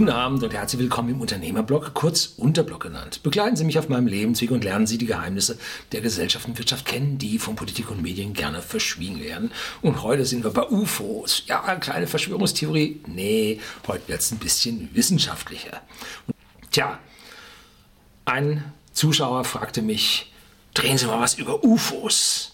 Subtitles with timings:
[0.00, 3.22] Guten Abend und herzlich willkommen im Unternehmerblog, kurz Unterblog genannt.
[3.22, 5.58] Begleiten Sie mich auf meinem Lebensweg und lernen Sie die Geheimnisse
[5.92, 9.50] der Gesellschaft und Wirtschaft kennen, die von Politik und Medien gerne verschwiegen werden.
[9.82, 11.42] Und heute sind wir bei UFOs.
[11.48, 13.02] Ja, eine kleine Verschwörungstheorie.
[13.08, 15.82] Nee, heute wird es ein bisschen wissenschaftlicher.
[16.70, 16.98] Tja,
[18.24, 20.32] ein Zuschauer fragte mich,
[20.72, 22.52] drehen Sie mal was über UFOs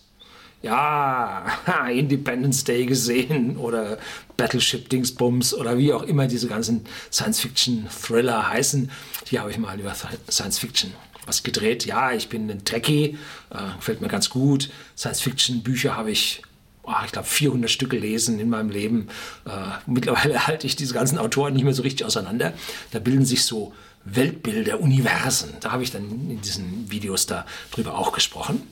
[0.62, 1.46] ja,
[1.93, 3.98] Independence Day gesehen oder
[4.37, 8.91] Battleship Dingsbums oder wie auch immer diese ganzen Science-Fiction-Thriller heißen.
[9.29, 9.95] Hier habe ich mal über
[10.30, 10.92] Science-Fiction
[11.27, 11.87] was gedreht.
[11.87, 13.19] Ja, ich bin ein Trekkie,
[13.51, 14.70] äh, gefällt mir ganz gut.
[14.96, 16.42] Science-Fiction-Bücher habe ich
[16.87, 19.09] oh, ich glaube, 400 Stück gelesen in meinem Leben.
[19.45, 19.51] Äh,
[19.87, 22.52] mittlerweile halte ich diese ganzen Autoren nicht mehr so richtig auseinander.
[22.93, 25.54] Da bilden sich so Weltbilder, Universen.
[25.60, 28.62] Da habe ich dann in diesen Videos da drüber auch gesprochen.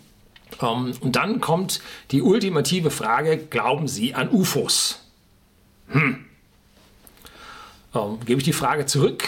[0.60, 5.00] Ähm, und dann kommt die ultimative Frage, glauben Sie an UFOs?
[5.88, 6.24] Hm.
[7.94, 9.24] Ähm, gebe ich die Frage zurück,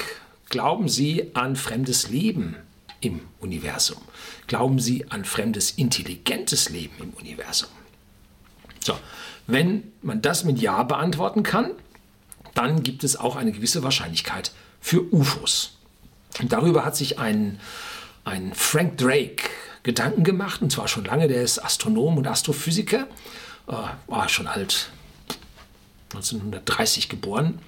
[0.49, 2.57] glauben Sie an fremdes Leben
[3.01, 3.99] im Universum?
[4.47, 7.69] Glauben Sie an fremdes, intelligentes Leben im Universum?
[8.81, 8.97] So,
[9.47, 11.71] wenn man das mit Ja beantworten kann,
[12.55, 15.77] dann gibt es auch eine gewisse Wahrscheinlichkeit für UFOs.
[16.41, 17.61] Und darüber hat sich ein,
[18.25, 19.49] ein Frank Drake,
[19.87, 21.29] Gedanken gemacht, und zwar schon lange.
[21.29, 23.07] Der ist Astronom und Astrophysiker,
[23.69, 23.73] äh,
[24.09, 24.91] war schon alt,
[26.13, 27.61] 1930 geboren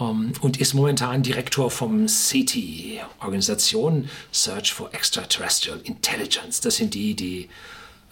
[0.00, 6.60] ähm, und ist momentan Direktor vom SETI, Organisation Search for Extraterrestrial Intelligence.
[6.60, 7.48] Das sind die, die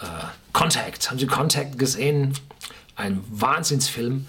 [0.01, 0.05] äh,
[0.53, 2.34] Contact, haben Sie Contact gesehen?
[2.97, 4.27] Ein Wahnsinnsfilm,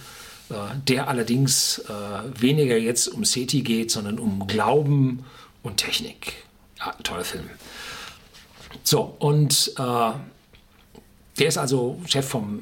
[0.49, 0.53] äh,
[0.87, 5.25] der allerdings äh, weniger jetzt um SETI geht, sondern um Glauben
[5.61, 6.33] und Technik.
[6.79, 7.49] Ja, toller Film.
[8.83, 10.11] So, und äh,
[11.39, 12.61] der ist also Chef vom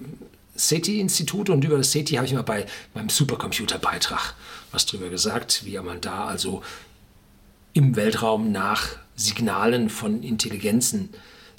[0.56, 4.36] SETI-Institut und über das SETI habe ich mal bei meinem Supercomputer-Beitrag
[4.72, 6.62] was drüber gesagt, wie man da also
[7.74, 11.10] im Weltraum nach Signalen von Intelligenzen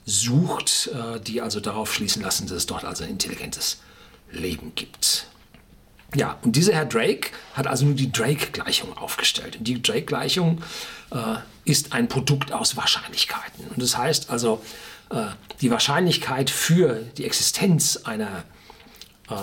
[0.04, 3.78] sucht, äh, die also darauf schließen lassen, dass es dort also ein intelligentes
[4.30, 5.26] Leben gibt.
[6.14, 9.56] Ja, und dieser Herr Drake hat also nur die Drake-Gleichung aufgestellt.
[9.56, 10.62] Und die Drake-Gleichung
[11.10, 13.66] äh, ist ein Produkt aus Wahrscheinlichkeiten.
[13.68, 14.62] Und das heißt also,
[15.10, 15.26] äh,
[15.60, 18.44] die Wahrscheinlichkeit für die Existenz einer
[19.28, 19.34] äh,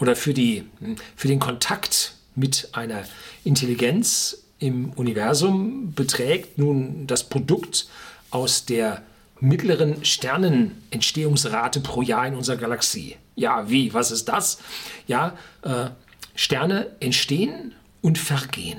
[0.00, 0.64] oder für, die,
[1.16, 3.04] für den Kontakt mit einer
[3.44, 7.88] Intelligenz im Universum beträgt nun das Produkt
[8.30, 9.02] aus der
[9.40, 13.16] mittleren Sternenentstehungsrate pro Jahr in unserer Galaxie.
[13.36, 13.92] Ja, wie?
[13.92, 14.58] Was ist das?
[15.06, 15.86] Ja, äh,
[16.34, 18.78] Sterne entstehen und vergehen.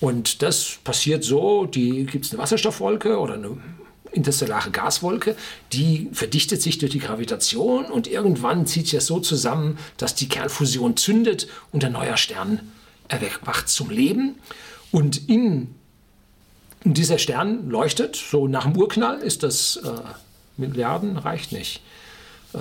[0.00, 3.56] Und das passiert so, die gibt es eine Wasserstoffwolke oder eine
[4.12, 5.36] interstellare Gaswolke,
[5.72, 10.28] die verdichtet sich durch die Gravitation und irgendwann zieht sich das so zusammen, dass die
[10.28, 12.60] Kernfusion zündet und ein neuer Stern
[13.08, 14.36] erwacht zum Leben.
[14.90, 15.74] Und in
[16.84, 19.90] dieser Stern leuchtet, so nach dem Urknall ist das äh,
[20.56, 21.82] Milliarden, reicht nicht.
[22.54, 22.58] Äh,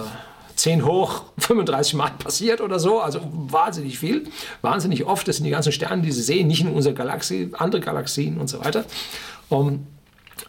[0.55, 4.27] 10 hoch 35 Mal passiert oder so, also wahnsinnig viel,
[4.61, 5.27] wahnsinnig oft.
[5.27, 8.49] Das sind die ganzen Sterne, die Sie sehen, nicht in unserer Galaxie, andere Galaxien und
[8.49, 8.85] so weiter.
[9.49, 9.87] Um,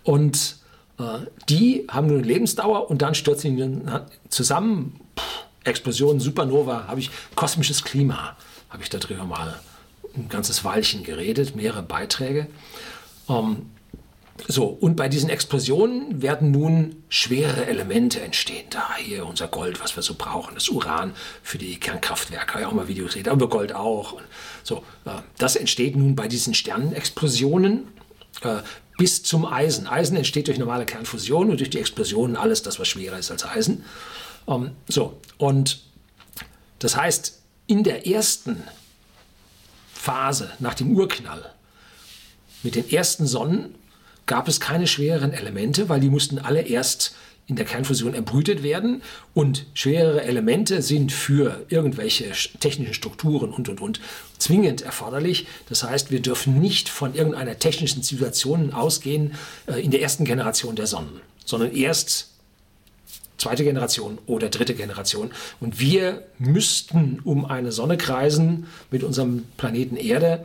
[0.04, 0.56] und
[0.98, 1.18] äh,
[1.48, 5.00] die haben nur eine Lebensdauer und dann stürzen die zusammen.
[5.18, 8.36] Pff, Explosion, Supernova, habe ich kosmisches Klima,
[8.70, 9.58] habe ich darüber mal
[10.14, 12.46] ein ganzes Weilchen geredet, mehrere Beiträge.
[13.26, 13.70] Um,
[14.48, 18.66] so, und bei diesen Explosionen werden nun schwere Elemente entstehen.
[18.70, 22.66] Da hier unser Gold, was wir so brauchen, das Uran für die Kernkraftwerke, habe ich
[22.66, 24.12] auch mal Videos gesehen, aber Gold auch.
[24.12, 24.24] Und
[24.62, 27.88] so, äh, das entsteht nun bei diesen Sternenexplosionen
[28.42, 28.58] äh,
[28.98, 29.86] bis zum Eisen.
[29.86, 33.44] Eisen entsteht durch normale Kernfusion und durch die Explosionen alles das, was schwerer ist als
[33.44, 33.84] Eisen.
[34.46, 35.80] Ähm, so, und
[36.78, 38.62] das heißt, in der ersten
[39.92, 41.52] Phase nach dem Urknall
[42.62, 43.74] mit den ersten Sonnen
[44.26, 47.14] gab es keine schwereren Elemente, weil die mussten alle erst
[47.46, 53.80] in der Kernfusion erbrütet werden und schwerere Elemente sind für irgendwelche technischen Strukturen und und
[53.80, 54.00] und
[54.38, 55.46] zwingend erforderlich.
[55.68, 59.34] Das heißt, wir dürfen nicht von irgendeiner technischen Situation ausgehen
[59.66, 62.32] äh, in der ersten Generation der Sonnen, sondern erst
[63.38, 65.30] zweite Generation oder dritte Generation.
[65.60, 70.44] Und wir müssten um eine Sonne kreisen mit unserem Planeten Erde,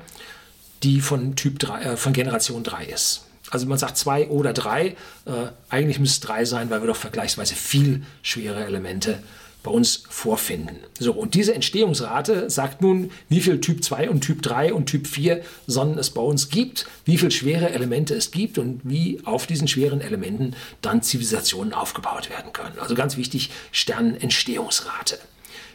[0.83, 3.25] die von Typ 3, äh, von Generation 3 ist.
[3.51, 4.95] Also man sagt zwei oder drei.
[5.25, 9.19] Äh, eigentlich müsste es drei sein, weil wir doch vergleichsweise viel schwere Elemente
[9.63, 10.77] bei uns vorfinden.
[10.99, 15.05] So, und diese Entstehungsrate sagt nun, wie viel Typ 2 und Typ 3 und Typ
[15.05, 19.45] 4 Sonnen es bei uns gibt, wie viel schwere Elemente es gibt und wie auf
[19.45, 22.79] diesen schweren Elementen dann Zivilisationen aufgebaut werden können.
[22.79, 25.19] Also ganz wichtig, Sternenentstehungsrate.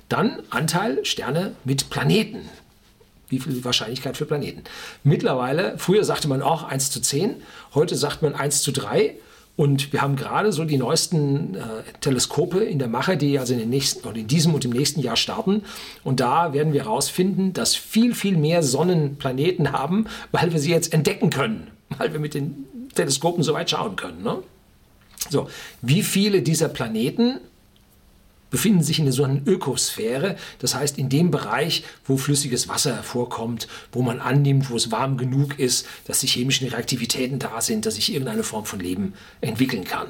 [0.09, 2.49] Dann Anteil Sterne mit Planeten.
[3.29, 4.63] Wie viel Wahrscheinlichkeit für Planeten?
[5.03, 7.37] Mittlerweile, früher sagte man auch 1 zu 10,
[7.75, 9.15] heute sagt man 1 zu 3.
[9.57, 11.61] Und wir haben gerade so die neuesten äh,
[12.01, 15.17] Teleskope in der Mache, die also in, den nächsten, in diesem und im nächsten Jahr
[15.17, 15.63] starten.
[16.05, 20.71] Und da werden wir herausfinden, dass viel, viel mehr Sonnen Planeten haben, weil wir sie
[20.71, 24.23] jetzt entdecken können, weil wir mit den Teleskopen so weit schauen können.
[24.23, 24.43] Ne?
[25.31, 25.49] So,
[25.81, 27.41] wie viele dieser Planeten
[28.57, 33.69] befinden sich in der sogenannten Ökosphäre, das heißt in dem Bereich, wo flüssiges Wasser vorkommt,
[33.93, 37.97] wo man annimmt, wo es warm genug ist, dass die chemischen Reaktivitäten da sind, dass
[37.97, 39.13] sich irgendeine Form von Leben
[39.43, 40.07] entwickeln kann.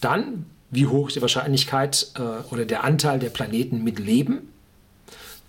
[0.00, 4.48] Dann, wie hoch ist die Wahrscheinlichkeit äh, oder der Anteil der Planeten mit Leben?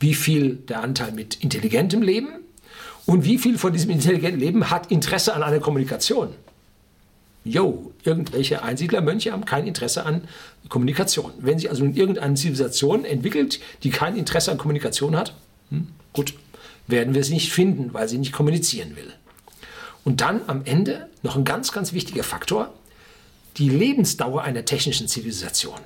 [0.02, 2.32] Wie viel der Anteil mit intelligentem Leben?
[3.06, 6.36] Und wie viel von diesem intelligenten Leben hat Interesse an einer Kommunikation?
[7.46, 10.24] Jo, irgendwelche Einsiedlermönche haben kein Interesse an
[10.68, 11.32] Kommunikation.
[11.40, 15.34] Wenn sich also in irgendeine Zivilisation entwickelt, die kein Interesse an Kommunikation hat,
[15.70, 16.34] hm, gut,
[16.88, 19.14] werden wir sie nicht finden, weil sie nicht kommunizieren will.
[20.04, 22.74] Und dann am Ende noch ein ganz, ganz wichtiger Faktor,
[23.58, 25.80] die Lebensdauer einer technischen Zivilisation.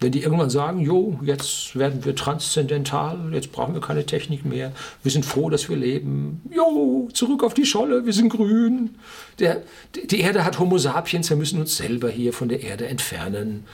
[0.00, 4.72] Wenn die irgendwann sagen, jo, jetzt werden wir transzendental, jetzt brauchen wir keine Technik mehr,
[5.02, 8.96] wir sind froh, dass wir leben, jo, zurück auf die Scholle, wir sind grün.
[9.40, 9.62] Der,
[9.94, 13.64] die Erde hat Homo sapiens, wir müssen uns selber hier von der Erde entfernen.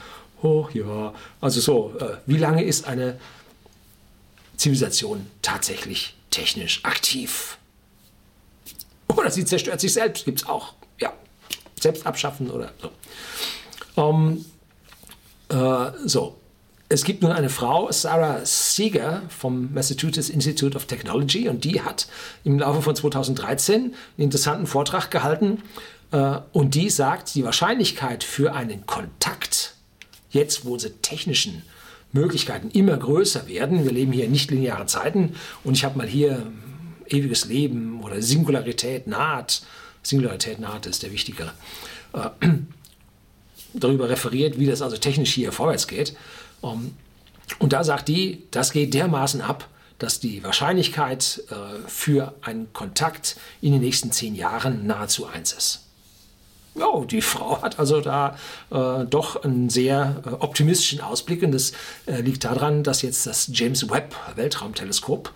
[0.41, 3.19] Oh ja, also so, äh, wie lange ist eine
[4.57, 7.57] Zivilisation tatsächlich technisch aktiv?
[9.07, 10.73] Oder sie zerstört sich selbst, gibt es auch.
[10.99, 11.13] Ja,
[11.79, 12.89] selbst abschaffen oder so.
[14.01, 14.45] Ähm,
[15.49, 16.37] äh, so,
[16.87, 22.07] es gibt nun eine Frau, Sarah Seeger vom Massachusetts Institute of Technology, und die hat
[22.43, 25.63] im Laufe von 2013 einen interessanten Vortrag gehalten.
[26.11, 29.75] Äh, und die sagt, die Wahrscheinlichkeit für einen Kontakt,
[30.29, 31.63] jetzt wo unsere technischen
[32.11, 36.07] Möglichkeiten immer größer werden, wir leben hier in nicht linearen Zeiten, und ich habe mal
[36.07, 36.45] hier
[37.07, 39.63] ewiges Leben oder Singularität naht,
[40.03, 41.51] Singularität naht ist der wichtigere.
[42.13, 42.29] Äh,
[43.79, 46.15] darüber referiert, wie das also technisch hier vorwärts geht.
[46.61, 46.95] Um,
[47.59, 49.67] und da sagt die, das geht dermaßen ab,
[49.99, 55.81] dass die Wahrscheinlichkeit äh, für einen Kontakt in den nächsten zehn Jahren nahezu eins ist.
[56.75, 58.37] Ja, die Frau hat also da
[58.69, 61.71] äh, doch einen sehr äh, optimistischen Ausblick und das
[62.05, 65.31] äh, liegt daran, dass jetzt das James Webb Weltraumteleskop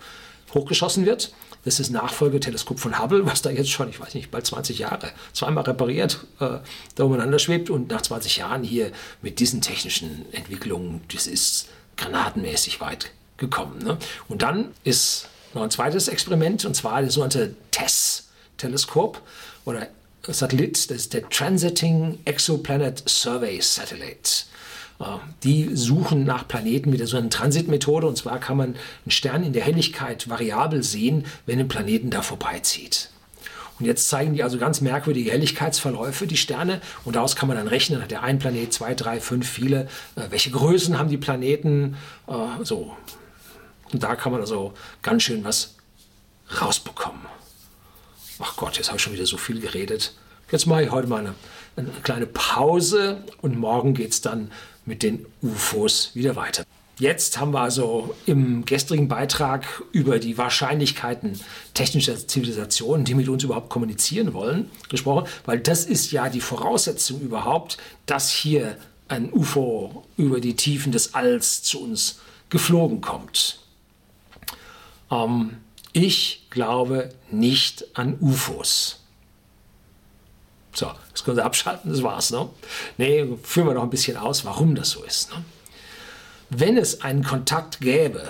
[0.52, 1.32] hochgeschossen wird
[1.64, 4.78] das ist das Nachfolgeteleskop von Hubble, was da jetzt schon, ich weiß nicht, bald 20
[4.78, 6.58] Jahre, zweimal repariert, äh,
[6.94, 12.80] da umeinander schwebt und nach 20 Jahren hier mit diesen technischen Entwicklungen, das ist granatenmäßig
[12.80, 13.82] weit gekommen.
[13.82, 13.98] Ne?
[14.28, 19.20] Und dann ist noch ein zweites Experiment, und zwar das sogenannte TESS-Teleskop
[19.64, 19.88] oder
[20.26, 24.44] Satellit, das ist der Transiting Exoplanet Survey Satellite.
[25.44, 28.74] Die suchen nach Planeten mit so einer Transitmethode und zwar kann man
[29.04, 33.10] einen Stern in der Helligkeit variabel sehen, wenn ein Planeten da vorbeizieht.
[33.78, 36.82] Und jetzt zeigen die also ganz merkwürdige Helligkeitsverläufe, die Sterne.
[37.06, 40.26] Und daraus kann man dann rechnen, hat der ein Planet, zwei, drei, fünf, viele, äh,
[40.28, 42.94] welche Größen haben die Planeten, äh, so.
[43.90, 45.76] Und da kann man also ganz schön was
[46.60, 47.22] rausbekommen.
[48.38, 50.12] Ach Gott, jetzt habe ich schon wieder so viel geredet.
[50.50, 51.34] Jetzt mache ich heute mal eine,
[51.76, 54.50] eine kleine Pause und morgen geht es dann
[54.86, 56.64] mit den UFOs wieder weiter.
[57.00, 61.40] Jetzt haben wir also im gestrigen Beitrag über die Wahrscheinlichkeiten
[61.72, 67.22] technischer Zivilisationen, die mit uns überhaupt kommunizieren wollen, gesprochen, weil das ist ja die Voraussetzung
[67.22, 68.76] überhaupt, dass hier
[69.08, 73.60] ein UFO über die Tiefen des Alls zu uns geflogen kommt.
[75.10, 75.56] Ähm,
[75.92, 78.99] ich glaube nicht an UFOs.
[80.72, 82.30] So, das können Sie abschalten, das war's.
[82.30, 82.48] Ne?
[82.96, 85.30] Nee, führen wir noch ein bisschen aus, warum das so ist.
[85.30, 85.44] Ne?
[86.50, 88.28] Wenn es einen Kontakt gäbe,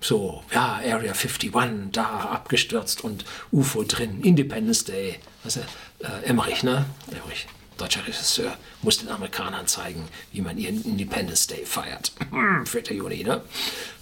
[0.00, 1.50] so, ja, Area 51,
[1.92, 5.60] da abgestürzt und UFO drin, Independence Day, also,
[6.00, 6.86] äh, Emmerich, ne?
[7.10, 12.12] Emmerich, deutscher Regisseur, muss den Amerikanern zeigen, wie man ihren Independence Day feiert.
[12.64, 12.82] 4.
[12.94, 13.42] Juni, ne?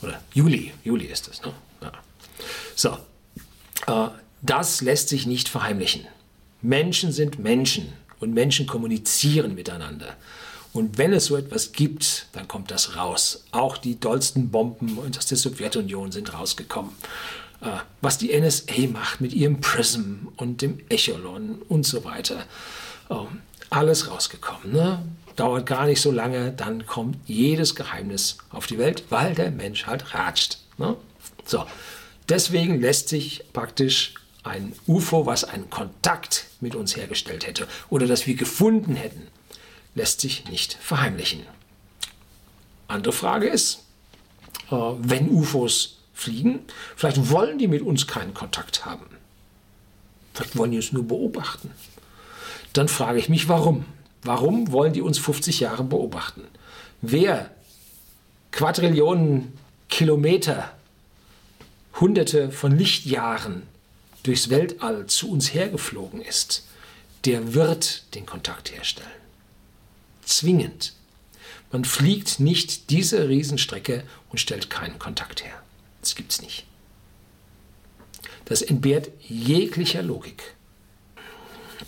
[0.02, 1.54] Oder Juli, Juli ist es, ne?
[1.80, 1.92] Ja.
[2.74, 2.98] So,
[3.86, 4.10] äh,
[4.42, 6.06] das lässt sich nicht verheimlichen.
[6.64, 10.16] Menschen sind Menschen und Menschen kommunizieren miteinander.
[10.72, 13.44] Und wenn es so etwas gibt, dann kommt das raus.
[13.52, 16.90] Auch die dollsten Bomben aus der Sowjetunion sind rausgekommen.
[17.60, 17.68] Äh,
[18.00, 22.44] was die NSA macht mit ihrem Prism und dem Echelon und so weiter.
[23.10, 24.72] Ähm, alles rausgekommen.
[24.72, 25.02] Ne?
[25.36, 29.86] Dauert gar nicht so lange, dann kommt jedes Geheimnis auf die Welt, weil der Mensch
[29.86, 30.58] halt ratscht.
[30.78, 30.96] Ne?
[31.44, 31.66] So,
[32.28, 34.14] deswegen lässt sich praktisch
[34.44, 39.26] ein UFO, was einen Kontakt mit uns hergestellt hätte oder das wir gefunden hätten,
[39.94, 41.40] lässt sich nicht verheimlichen.
[42.86, 43.84] Andere Frage ist,
[44.70, 46.60] äh, wenn UFOs fliegen.
[46.94, 49.06] Vielleicht wollen die mit uns keinen Kontakt haben.
[50.32, 51.70] Vielleicht wollen die uns nur beobachten.
[52.72, 53.84] Dann frage ich mich, warum?
[54.22, 56.42] Warum wollen die uns 50 Jahre beobachten?
[57.02, 57.50] Wer
[58.52, 59.52] Quadrillionen
[59.88, 60.70] Kilometer,
[62.00, 63.62] hunderte von Lichtjahren
[64.24, 66.64] durchs Weltall zu uns hergeflogen ist,
[67.24, 69.08] der wird den Kontakt herstellen.
[70.24, 70.94] Zwingend.
[71.70, 75.62] Man fliegt nicht diese Riesenstrecke und stellt keinen Kontakt her.
[76.00, 76.64] Das gibt es nicht.
[78.44, 80.54] Das entbehrt jeglicher Logik.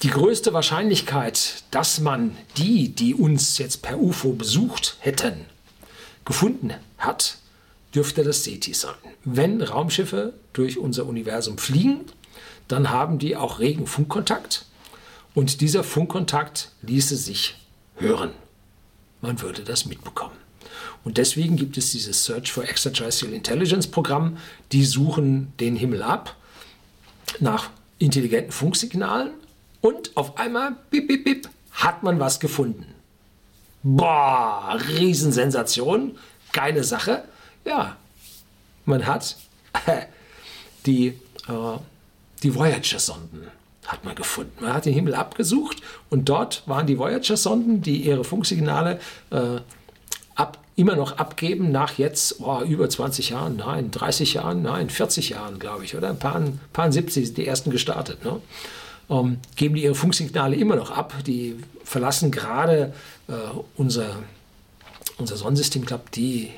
[0.02, 5.46] Die größte Wahrscheinlichkeit, dass man die, die uns jetzt per UFO besucht hätten,
[6.24, 7.38] gefunden hat,
[7.94, 8.94] dürfte das SETI sein.
[9.24, 12.00] Wenn Raumschiffe durch unser Universum fliegen,
[12.68, 14.66] dann haben die auch regen Funkkontakt
[15.34, 17.56] und dieser Funkkontakt ließe sich
[17.96, 18.32] hören.
[19.20, 20.36] Man würde das mitbekommen.
[21.04, 24.38] Und deswegen gibt es dieses Search for Extraterrestrial Intelligence Programm.
[24.72, 26.36] Die suchen den Himmel ab
[27.38, 29.30] nach intelligenten Funksignalen
[29.80, 32.86] und auf einmal, bip, bip, bip, hat man was gefunden.
[33.82, 36.18] Boah, Riesensensation,
[36.52, 37.24] geile Sache.
[37.64, 37.96] Ja,
[38.84, 39.36] man hat
[40.86, 41.08] die,
[41.48, 41.78] äh,
[42.42, 43.48] die Voyager-Sonden
[43.86, 44.52] hat man gefunden.
[44.60, 45.78] Man hat den Himmel abgesucht
[46.10, 48.98] und dort waren die Voyager-Sonden, die ihre Funksignale
[49.30, 49.60] äh,
[50.34, 55.30] ab, immer noch abgeben, nach jetzt oh, über 20 Jahren, nein, 30 Jahren, nein, 40
[55.30, 58.24] Jahren, glaube ich, oder ein paar, paar 70 sind die ersten gestartet.
[58.24, 58.40] Ne?
[59.08, 61.14] ähm, geben die ihre Funksignale immer noch ab.
[61.26, 62.92] Die verlassen gerade
[63.28, 63.32] äh,
[63.76, 64.16] unser,
[65.18, 66.50] unser Sonnensystem, glaube, die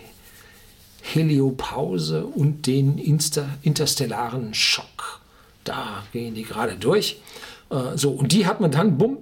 [1.02, 5.20] Heliopause und den Insta interstellaren Schock.
[5.68, 7.20] Da gehen die gerade durch.
[7.70, 9.18] Äh, so, und die hat man dann, bumm,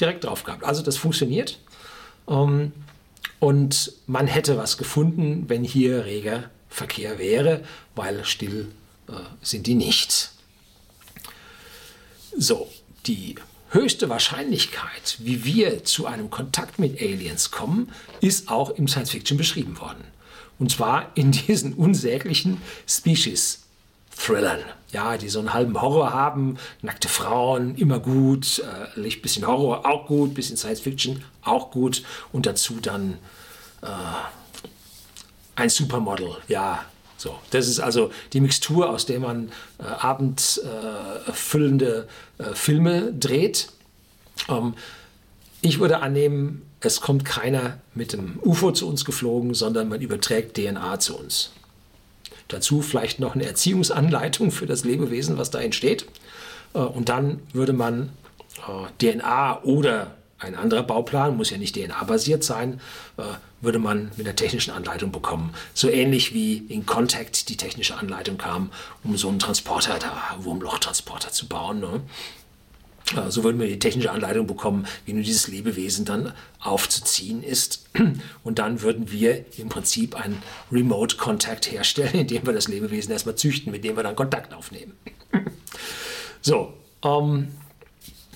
[0.00, 0.64] direkt drauf gehabt.
[0.64, 1.58] Also das funktioniert.
[2.28, 2.72] Ähm,
[3.38, 7.62] und man hätte was gefunden, wenn hier reger Verkehr wäre,
[7.94, 8.70] weil still
[9.08, 10.30] äh, sind die nicht.
[12.36, 12.68] So,
[13.06, 13.34] die
[13.70, 17.90] höchste Wahrscheinlichkeit, wie wir zu einem Kontakt mit Aliens kommen,
[18.20, 20.04] ist auch im Science Fiction beschrieben worden.
[20.58, 22.60] Und zwar in diesen unsäglichen
[24.20, 24.60] Species-Thrillern.
[24.92, 29.86] Ja, die so einen halben Horror haben, nackte Frauen, immer gut, äh, ein bisschen Horror
[29.86, 33.18] auch gut, bisschen Science Fiction auch gut und dazu dann
[33.82, 33.86] äh,
[35.54, 36.84] ein Supermodel, ja,
[37.16, 42.08] so, das ist also die Mixtur, aus der man äh, abendfüllende
[42.38, 43.68] äh, äh, Filme dreht.
[44.48, 44.74] Ähm,
[45.60, 50.56] ich würde annehmen, es kommt keiner mit dem UFO zu uns geflogen, sondern man überträgt
[50.56, 51.52] DNA zu uns.
[52.52, 56.06] Dazu vielleicht noch eine Erziehungsanleitung für das Lebewesen, was da entsteht.
[56.74, 58.10] Äh, und dann würde man
[58.68, 62.80] äh, DNA oder ein anderer Bauplan, muss ja nicht DNA-basiert sein,
[63.18, 63.22] äh,
[63.60, 65.52] würde man mit der technischen Anleitung bekommen.
[65.74, 68.70] So ähnlich wie in Contact die technische Anleitung kam,
[69.04, 71.84] um so einen Transporter da, Wurmlochtransporter zu bauen.
[73.28, 77.88] So würden wir die technische Anleitung bekommen, wie nun dieses Lebewesen dann aufzuziehen ist.
[78.44, 83.72] Und dann würden wir im Prinzip einen Remote-Contact herstellen, indem wir das Lebewesen erstmal züchten,
[83.72, 84.92] mit dem wir dann Kontakt aufnehmen.
[86.42, 86.72] So,
[87.04, 87.48] ähm,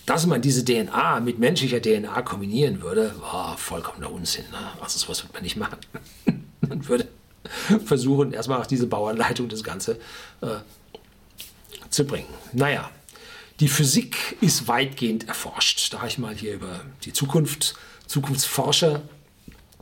[0.05, 4.45] dass man diese DNA mit menschlicher DNA kombinieren würde, war vollkommener Unsinn.
[4.51, 4.59] Ne?
[4.79, 5.79] Also sowas würde man nicht machen.
[6.61, 7.09] man würde
[7.87, 9.99] versuchen, erstmal auch diese Bauanleitung das Ganze
[10.43, 10.57] äh,
[11.89, 12.29] zu bringen.
[12.53, 12.91] Naja,
[13.61, 15.93] die Physik ist weitgehend erforscht.
[15.93, 17.75] Da habe ich mal hier über die Zukunft,
[18.07, 19.03] Zukunftsforscher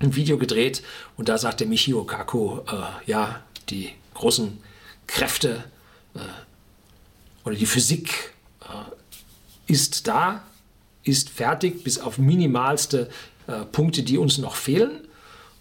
[0.00, 0.82] ein Video gedreht
[1.16, 4.58] und da sagt der Michio Kaku, äh, ja, die großen
[5.06, 5.64] Kräfte
[6.14, 6.18] äh,
[7.44, 10.42] oder die Physik äh, ist da,
[11.04, 13.08] ist fertig, bis auf minimalste
[13.46, 15.01] äh, Punkte, die uns noch fehlen.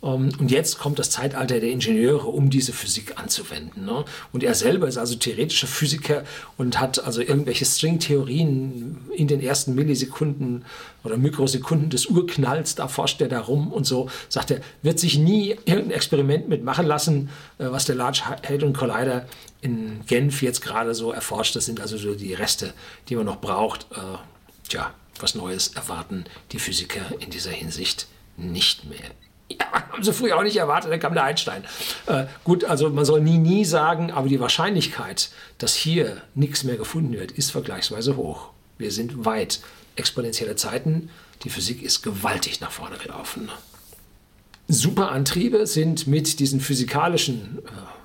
[0.03, 3.86] Ähm, und jetzt kommt das Zeitalter der Ingenieure, um diese Physik anzuwenden.
[3.86, 4.05] Ne?
[4.31, 6.24] Und er selber ist also theoretischer Physiker
[6.58, 10.65] und hat also irgendwelche Stringtheorien in den ersten Millisekunden
[11.03, 15.51] oder Mikrosekunden des Urknalls, da forscht er darum und so, sagt er, wird sich nie
[15.65, 19.25] irgendein Experiment mitmachen lassen, äh, was der Large Hadron Collider
[19.62, 21.55] in Genf jetzt gerade so erforscht.
[21.55, 22.74] Das sind also so die Reste,
[23.10, 23.88] die man noch braucht.
[23.91, 24.17] Äh,
[24.67, 29.12] tja, was Neues erwarten die Physiker in dieser Hinsicht nicht mehr.
[29.60, 31.63] Ja, haben sie früher auch nicht erwartet, dann kam der Einstein.
[32.08, 36.77] Äh, gut, also man soll nie, nie sagen, aber die Wahrscheinlichkeit, dass hier nichts mehr
[36.77, 38.50] gefunden wird, ist vergleichsweise hoch.
[38.77, 39.60] Wir sind weit.
[39.98, 41.10] Exponentielle Zeiten,
[41.43, 43.50] die Physik ist gewaltig nach vorne gelaufen.
[44.70, 48.01] Superantriebe sind mit diesen physikalischen äh,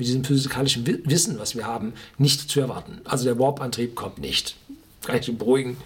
[0.00, 3.02] mit diesem physikalischen Wissen, was wir haben, nicht zu erwarten.
[3.04, 4.56] Also der Warp-Antrieb kommt nicht.
[5.04, 5.76] Kann ich beruhigen.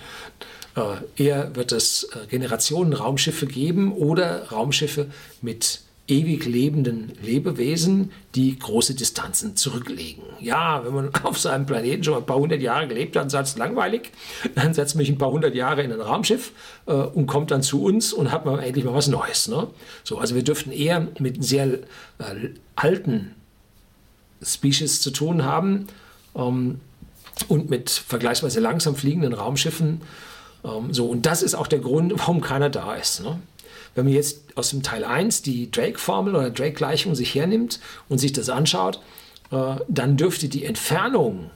[0.77, 5.07] Äh, eher wird es äh, Generationen Raumschiffe geben oder Raumschiffe
[5.41, 10.23] mit ewig lebenden Lebewesen, die große Distanzen zurücklegen.
[10.41, 13.49] Ja, wenn man auf seinem Planeten schon ein paar hundert Jahre gelebt hat und sagt,
[13.49, 14.11] es langweilig,
[14.55, 16.53] dann setzt man sich ein paar hundert Jahre in ein Raumschiff
[16.87, 19.49] äh, und kommt dann zu uns und hat man endlich mal was Neues.
[19.49, 19.69] Ne?
[20.03, 21.79] So, also wir dürften eher mit sehr äh,
[22.77, 23.35] alten
[24.43, 25.87] Species zu tun haben
[26.37, 26.81] ähm,
[27.49, 30.03] und mit vergleichsweise langsam fliegenden Raumschiffen.
[30.65, 33.23] Ähm, so, und das ist auch der Grund, warum keiner da ist.
[33.23, 33.39] Ne?
[33.95, 38.33] Wenn man jetzt aus dem Teil 1 die Drake-Formel oder Drake-Gleichung sich hernimmt und sich
[38.33, 39.01] das anschaut,
[39.51, 41.51] äh, dann dürfte die Entfernung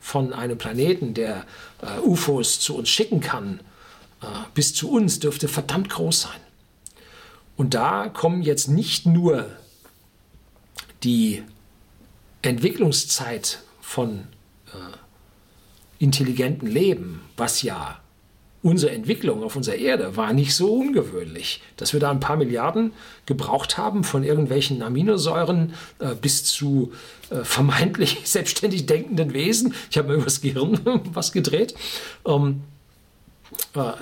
[0.00, 1.44] von einem Planeten, der
[1.82, 3.60] äh, UFOs zu uns schicken kann,
[4.22, 6.40] äh, bis zu uns dürfte verdammt groß sein.
[7.56, 9.46] Und da kommen jetzt nicht nur
[11.02, 11.42] die
[12.42, 14.26] Entwicklungszeit von
[14.68, 14.96] äh,
[15.98, 17.99] intelligentem Leben, was ja
[18.62, 22.92] unsere Entwicklung auf unserer Erde war nicht so ungewöhnlich, dass wir da ein paar Milliarden
[23.26, 26.92] gebraucht haben von irgendwelchen Aminosäuren äh, bis zu
[27.30, 29.74] äh, vermeintlich selbstständig denkenden Wesen.
[29.90, 30.78] Ich habe mir über das Gehirn
[31.12, 31.74] was gedreht.
[32.26, 32.62] Ähm,
[33.74, 33.92] äh,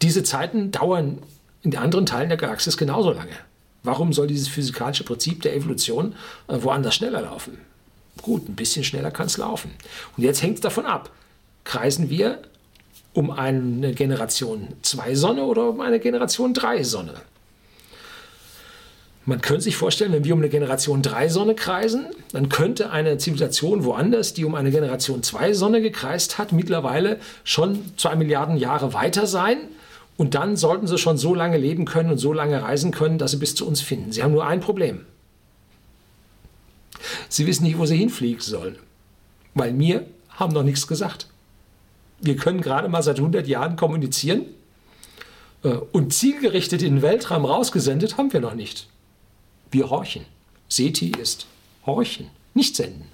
[0.00, 1.18] diese Zeiten dauern
[1.62, 3.36] in den anderen Teilen der Galaxis genauso lange.
[3.82, 6.14] Warum soll dieses physikalische Prinzip der Evolution
[6.48, 7.58] äh, woanders schneller laufen?
[8.22, 9.72] Gut, ein bisschen schneller kann es laufen.
[10.16, 11.10] Und jetzt hängt es davon ab,
[11.64, 12.42] kreisen wir
[13.14, 17.14] um eine Generation 2 Sonne oder um eine Generation 3 Sonne.
[19.24, 23.18] Man könnte sich vorstellen, wenn wir um eine Generation 3 Sonne kreisen, dann könnte eine
[23.18, 28.94] Zivilisation woanders, die um eine Generation 2 Sonne gekreist hat, mittlerweile schon 2 Milliarden Jahre
[28.94, 29.58] weiter sein.
[30.16, 33.30] Und dann sollten sie schon so lange leben können und so lange reisen können, dass
[33.30, 34.12] sie bis zu uns finden.
[34.12, 35.06] Sie haben nur ein Problem.
[37.28, 38.76] Sie wissen nicht, wo sie hinfliegen sollen.
[39.54, 41.28] Weil mir haben noch nichts gesagt
[42.22, 44.46] wir können gerade mal seit 100 Jahren kommunizieren
[45.64, 48.88] äh, und zielgerichtet in den Weltraum rausgesendet haben wir noch nicht.
[49.70, 50.24] Wir horchen.
[50.68, 51.46] SETI ist
[51.84, 53.06] horchen, nicht senden.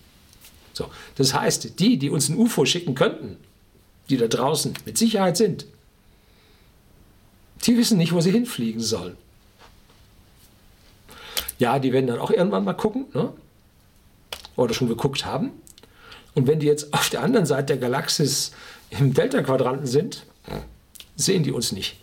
[0.74, 3.36] So, das heißt, die, die uns ein UFO schicken könnten,
[4.10, 5.66] die da draußen mit Sicherheit sind,
[7.64, 9.16] die wissen nicht, wo sie hinfliegen sollen.
[11.58, 13.32] Ja, die werden dann auch irgendwann mal gucken, ne?
[14.54, 15.50] oder schon geguckt haben.
[16.34, 18.52] Und wenn die jetzt auf der anderen Seite der Galaxis
[18.90, 20.24] im Delta-Quadranten sind,
[21.16, 21.96] sehen die uns nicht.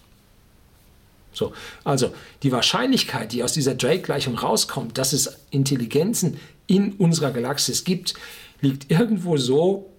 [1.34, 7.84] So, also die Wahrscheinlichkeit, die aus dieser Drake-Gleichung rauskommt, dass es Intelligenzen in unserer Galaxis
[7.84, 8.14] gibt,
[8.62, 9.92] liegt irgendwo so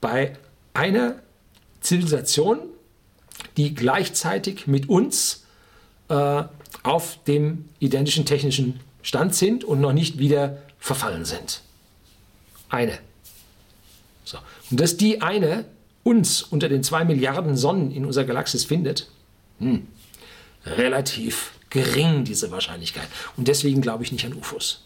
[0.00, 0.36] bei
[0.74, 1.16] einer
[1.80, 2.58] Zivilisation,
[3.56, 5.44] die gleichzeitig mit uns
[6.08, 6.44] äh,
[6.82, 11.62] auf dem identischen technischen Stand sind und noch nicht wieder verfallen sind.
[12.68, 12.98] Eine.
[14.24, 14.38] So.
[14.70, 15.64] Und dass die eine
[16.04, 19.08] uns unter den zwei Milliarden Sonnen in unserer Galaxis findet,
[19.58, 19.86] hm,
[20.66, 23.08] relativ gering diese Wahrscheinlichkeit.
[23.36, 24.84] Und deswegen glaube ich nicht an UFOs.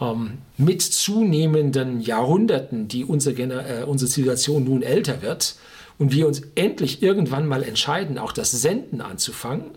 [0.00, 5.56] Ähm, mit zunehmenden Jahrhunderten, die unsere, äh, unsere Zivilisation nun älter wird
[5.98, 9.72] und wir uns endlich irgendwann mal entscheiden, auch das Senden anzufangen,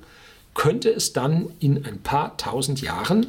[0.54, 3.28] könnte es dann in ein paar tausend Jahren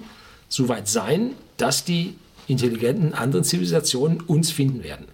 [0.49, 2.15] soweit sein, dass die
[2.47, 5.07] intelligenten anderen Zivilisationen uns finden werden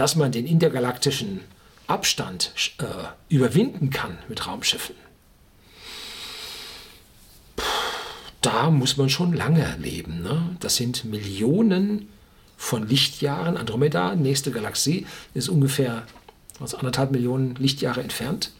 [0.00, 1.42] dass man den intergalaktischen
[1.86, 2.84] Abstand äh,
[3.28, 4.94] überwinden kann mit Raumschiffen.
[8.40, 10.22] Da muss man schon lange leben.
[10.22, 10.56] Ne?
[10.60, 12.08] Das sind Millionen
[12.56, 13.58] von Lichtjahren.
[13.58, 16.06] Andromeda, nächste Galaxie, ist ungefähr
[16.60, 18.52] also anderthalb Millionen Lichtjahre entfernt.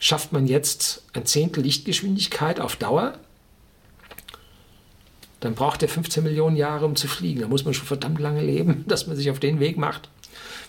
[0.00, 3.20] Schafft man jetzt ein Zehntel Lichtgeschwindigkeit auf Dauer,
[5.38, 7.40] dann braucht er 15 Millionen Jahre, um zu fliegen.
[7.40, 10.08] Da muss man schon verdammt lange leben, dass man sich auf den Weg macht.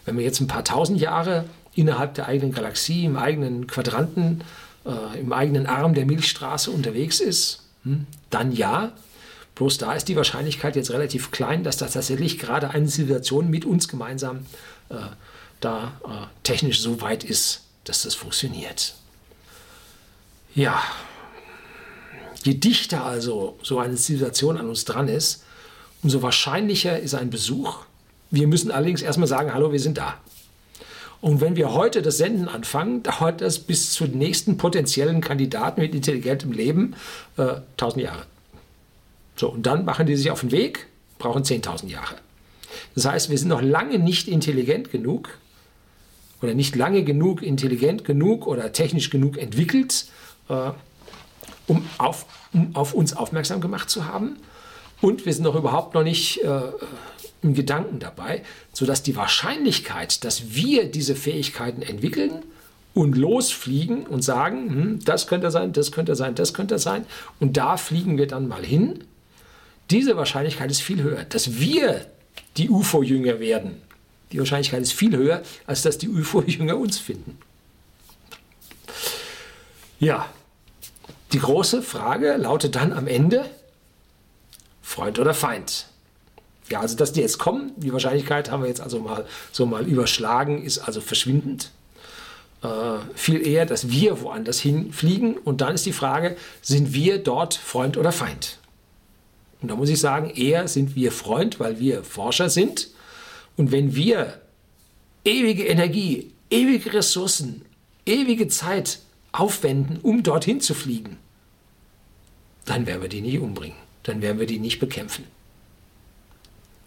[0.05, 4.43] Wenn man jetzt ein paar tausend Jahre innerhalb der eigenen Galaxie, im eigenen Quadranten,
[4.85, 8.91] äh, im eigenen Arm der Milchstraße unterwegs ist, hm, dann ja.
[9.55, 13.65] Bloß da ist die Wahrscheinlichkeit jetzt relativ klein, dass das tatsächlich gerade eine Zivilisation mit
[13.65, 14.47] uns gemeinsam
[14.89, 14.95] äh,
[15.59, 18.95] da äh, technisch so weit ist, dass das funktioniert.
[20.55, 20.81] Ja,
[22.43, 25.43] je dichter also so eine Zivilisation an uns dran ist,
[26.01, 27.85] umso wahrscheinlicher ist ein Besuch
[28.33, 30.15] wir müssen allerdings erstmal sagen, hallo, wir sind da.
[31.21, 35.79] Und wenn wir heute das Senden anfangen, dauert das bis zu den nächsten potenziellen Kandidaten
[35.79, 36.95] mit intelligentem Leben
[37.37, 38.25] äh, 1000 Jahre.
[39.35, 40.87] So, und dann machen die sich auf den Weg,
[41.19, 42.15] brauchen 10.000 Jahre.
[42.95, 45.29] Das heißt, wir sind noch lange nicht intelligent genug
[46.41, 50.07] oder nicht lange genug intelligent genug oder technisch genug entwickelt,
[50.49, 50.71] äh,
[51.67, 54.37] um, auf, um auf uns aufmerksam gemacht zu haben.
[55.01, 56.61] Und wir sind noch überhaupt noch nicht äh,
[57.43, 62.43] im Gedanken dabei, sodass die Wahrscheinlichkeit, dass wir diese Fähigkeiten entwickeln
[62.93, 67.05] und losfliegen und sagen, hm, das könnte sein, das könnte sein, das könnte sein.
[67.39, 69.03] Und da fliegen wir dann mal hin.
[69.89, 72.05] Diese Wahrscheinlichkeit ist viel höher, dass wir
[72.57, 73.81] die UFO-Jünger werden.
[74.31, 77.37] Die Wahrscheinlichkeit ist viel höher, als dass die UFO-Jünger uns finden.
[79.99, 80.27] Ja,
[81.31, 83.49] die große Frage lautet dann am Ende,
[84.81, 85.87] Freund oder Feind?
[86.69, 89.85] Ja, also dass die jetzt kommen, die Wahrscheinlichkeit haben wir jetzt also mal so mal
[89.85, 91.71] überschlagen, ist also verschwindend.
[92.63, 97.53] Äh, viel eher, dass wir woanders hinfliegen und dann ist die Frage, sind wir dort
[97.53, 98.59] Freund oder Feind?
[99.61, 102.89] Und da muss ich sagen, eher sind wir Freund, weil wir Forscher sind.
[103.55, 104.41] Und wenn wir
[105.23, 107.63] ewige Energie, ewige Ressourcen,
[108.05, 108.99] ewige Zeit
[109.31, 111.17] aufwenden, um dorthin zu fliegen,
[112.65, 115.25] dann werden wir die nicht umbringen, dann werden wir die nicht bekämpfen.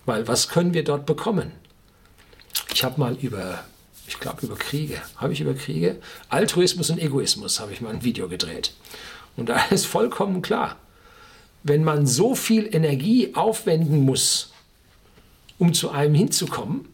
[0.07, 1.53] Weil was können wir dort bekommen?
[2.73, 3.65] Ich habe mal über,
[4.07, 5.97] ich glaube über Kriege, habe ich über Kriege,
[6.29, 8.73] Altruismus und Egoismus habe ich mal ein Video gedreht.
[9.37, 10.77] Und da ist vollkommen klar,
[11.63, 14.53] wenn man so viel Energie aufwenden muss,
[15.59, 16.89] um zu einem hinzukommen,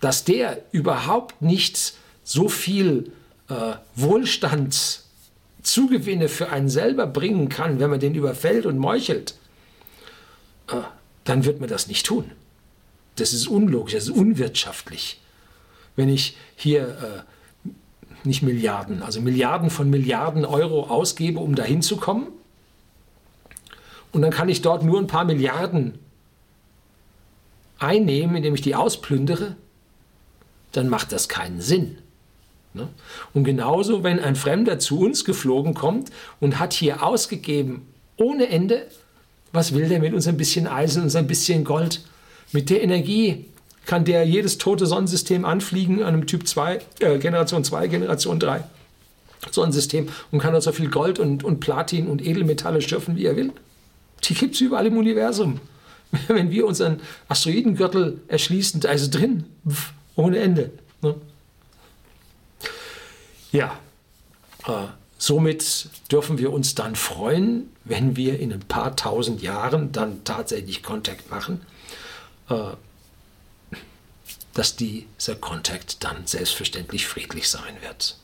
[0.00, 3.10] dass der überhaupt nicht so viel
[3.48, 9.34] äh, Wohlstandszugewinne für einen selber bringen kann, wenn man den überfällt und meuchelt,
[10.68, 10.82] äh,
[11.28, 12.30] dann wird man das nicht tun.
[13.16, 15.20] Das ist unlogisch, das ist unwirtschaftlich.
[15.94, 17.26] Wenn ich hier
[17.64, 17.68] äh,
[18.24, 22.28] nicht Milliarden, also Milliarden von Milliarden Euro ausgebe, um dahin zu kommen,
[24.12, 25.98] und dann kann ich dort nur ein paar Milliarden
[27.78, 29.54] einnehmen, indem ich die ausplündere,
[30.72, 31.98] dann macht das keinen Sinn.
[32.72, 32.88] Ne?
[33.34, 36.10] Und genauso, wenn ein Fremder zu uns geflogen kommt
[36.40, 37.86] und hat hier ausgegeben
[38.16, 38.86] ohne Ende,
[39.52, 42.00] was will der mit uns ein bisschen Eisen und ein bisschen Gold?
[42.52, 43.46] Mit der Energie
[43.86, 48.62] kann der jedes tote Sonnensystem anfliegen an einem Typ 2, äh, Generation 2, Generation 3
[49.50, 53.36] Sonnensystem und kann dort so viel Gold und, und Platin und Edelmetalle schürfen, wie er
[53.36, 53.52] will.
[54.24, 55.60] Die gibt es überall im Universum.
[56.28, 59.44] Wenn wir unseren Asteroidengürtel erschließen, da ist es drin,
[60.16, 60.70] ohne Ende.
[61.02, 61.14] Ne?
[63.52, 63.78] Ja,
[64.66, 70.22] äh, Somit dürfen wir uns dann freuen, wenn wir in ein paar tausend Jahren dann
[70.22, 71.66] tatsächlich Kontakt machen,
[72.48, 72.70] äh,
[74.54, 78.16] dass dieser Kontakt dann selbstverständlich friedlich sein wird.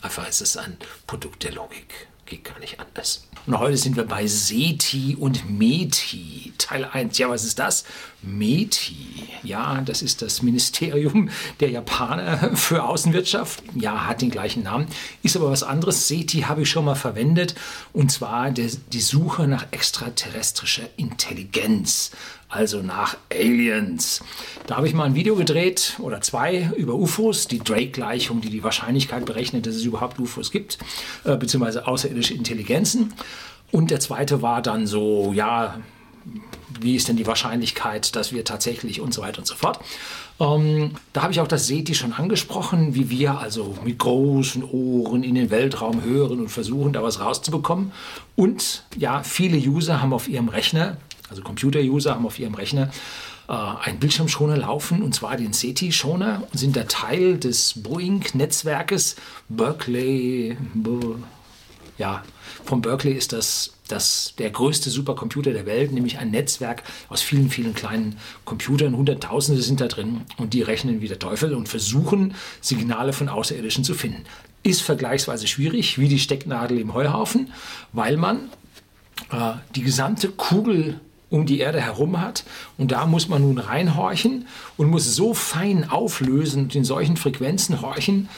[0.00, 3.28] Einfach ist es ein Produkt der Logik geht gar nicht anders.
[3.46, 6.54] Und heute sind wir bei SETI und METI.
[6.56, 7.18] Teil 1.
[7.18, 7.84] Ja, was ist das?
[8.22, 9.28] METI.
[9.42, 11.28] Ja, das ist das Ministerium
[11.60, 13.62] der Japaner für Außenwirtschaft.
[13.74, 14.86] Ja, hat den gleichen Namen.
[15.22, 16.08] Ist aber was anderes.
[16.08, 17.54] SETI habe ich schon mal verwendet.
[17.92, 22.12] Und zwar der, die Suche nach extraterrestrischer Intelligenz
[22.52, 24.22] also nach Aliens.
[24.66, 28.62] Da habe ich mal ein Video gedreht oder zwei über UFOs, die Drake-Gleichung, die die
[28.62, 30.78] Wahrscheinlichkeit berechnet, dass es überhaupt UFOs gibt,
[31.24, 33.14] äh, beziehungsweise außerirdische Intelligenzen.
[33.70, 35.78] Und der zweite war dann so, ja,
[36.80, 39.80] wie ist denn die Wahrscheinlichkeit, dass wir tatsächlich und so weiter und so fort.
[40.38, 45.22] Ähm, da habe ich auch das SETI schon angesprochen, wie wir also mit großen Ohren
[45.22, 47.92] in den Weltraum hören und versuchen, da was rauszubekommen.
[48.36, 50.96] Und ja, viele User haben auf ihrem Rechner
[51.32, 52.90] also Computer-User haben auf ihrem Rechner
[53.48, 59.16] äh, einen Bildschirmschoner laufen, und zwar den SETI-Schoner, und sind der Teil des Boeing-Netzwerkes
[59.48, 60.56] Berkeley.
[61.98, 62.22] Ja,
[62.64, 67.50] von Berkeley ist das, das der größte Supercomputer der Welt, nämlich ein Netzwerk aus vielen,
[67.50, 68.96] vielen kleinen Computern.
[68.96, 73.84] Hunderttausende sind da drin und die rechnen wie der Teufel und versuchen, Signale von Außerirdischen
[73.84, 74.24] zu finden.
[74.62, 77.52] Ist vergleichsweise schwierig, wie die Stecknadel im Heuhaufen,
[77.92, 78.48] weil man
[79.30, 81.00] äh, die gesamte Kugel
[81.32, 82.44] um die Erde herum hat.
[82.78, 87.80] Und da muss man nun reinhorchen und muss so fein auflösen und in solchen Frequenzen
[87.80, 88.28] horchen,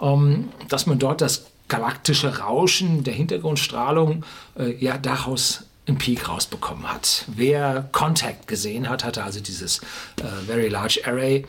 [0.00, 4.24] ähm, dass man dort das galaktische Rauschen der Hintergrundstrahlung
[4.58, 7.24] äh, ja daraus einen Peak rausbekommen hat.
[7.26, 9.80] Wer Contact gesehen hat, hatte also dieses
[10.20, 11.44] äh, Very Large Array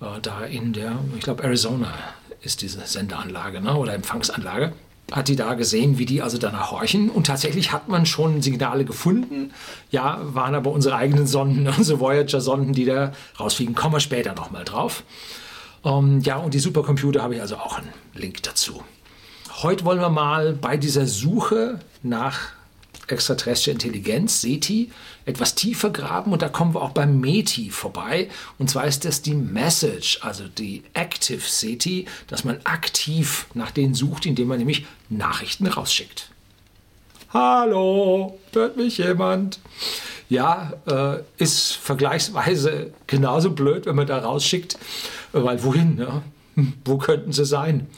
[0.00, 1.92] äh, da in der, ich glaube Arizona
[2.42, 4.72] ist diese Sendeanlage ne, oder Empfangsanlage
[5.12, 7.10] hat die da gesehen, wie die also danach horchen.
[7.10, 9.52] Und tatsächlich hat man schon Signale gefunden.
[9.90, 13.74] Ja, waren aber unsere eigenen Sonden, unsere Voyager-Sonden, die da rausfliegen.
[13.74, 15.04] Kommen wir später nochmal drauf.
[15.84, 18.82] Ähm, ja, und die Supercomputer habe ich also auch einen Link dazu.
[19.62, 22.38] Heute wollen wir mal bei dieser Suche nach
[23.06, 24.90] extraterrestrische Intelligenz, SETI,
[25.26, 28.30] etwas tiefer graben und da kommen wir auch beim METI vorbei.
[28.58, 33.94] Und zwar ist das die Message, also die Active SETI, dass man aktiv nach denen
[33.94, 36.30] sucht, indem man nämlich Nachrichten rausschickt.
[37.34, 39.58] Hallo, hört mich jemand?
[40.28, 44.78] Ja, äh, ist vergleichsweise genauso blöd, wenn man da rausschickt,
[45.32, 45.96] Weil wohin?
[45.96, 46.22] Ne?
[46.84, 47.88] Wo könnten sie sein?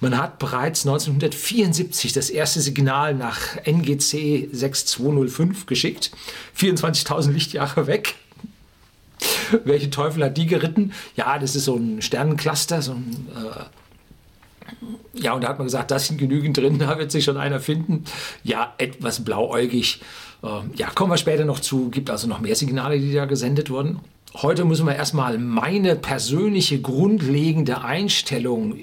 [0.00, 6.10] Man hat bereits 1974 das erste Signal nach NGC 6205 geschickt.
[6.58, 8.14] 24.000 Lichtjahre weg.
[9.64, 10.92] Welche Teufel hat die geritten?
[11.16, 13.64] Ja, das ist so ein Sternencluster, so ein äh,
[15.14, 17.60] ja, und da hat man gesagt, da sind genügend drin, da wird sich schon einer
[17.60, 18.04] finden.
[18.42, 20.00] Ja, etwas blauäugig.
[20.42, 21.90] Ähm, ja, kommen wir später noch zu.
[21.90, 24.00] Gibt also noch mehr Signale, die da gesendet wurden.
[24.34, 28.76] Heute müssen wir erstmal meine persönliche grundlegende Einstellung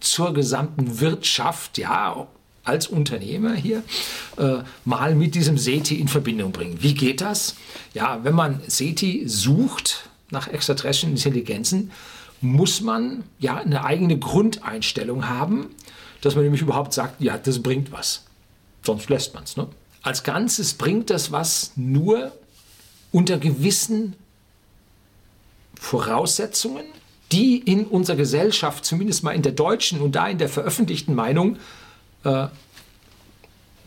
[0.00, 2.26] zur gesamten Wirtschaft, ja,
[2.64, 3.82] als Unternehmer hier,
[4.36, 6.82] äh, mal mit diesem SETI in Verbindung bringen.
[6.82, 7.56] Wie geht das?
[7.94, 11.90] Ja, wenn man SETI sucht nach extraterrestrischen Intelligenzen,
[12.40, 15.74] muss man ja eine eigene Grundeinstellung haben,
[16.20, 18.24] dass man nämlich überhaupt sagt, ja, das bringt was.
[18.82, 19.56] Sonst lässt man es.
[19.56, 19.68] Ne?
[20.02, 22.32] Als Ganzes bringt das was nur
[23.12, 24.14] unter gewissen
[25.74, 26.84] Voraussetzungen,
[27.32, 31.58] die in unserer Gesellschaft, zumindest mal in der deutschen und da in der veröffentlichten Meinung,
[32.24, 32.46] äh,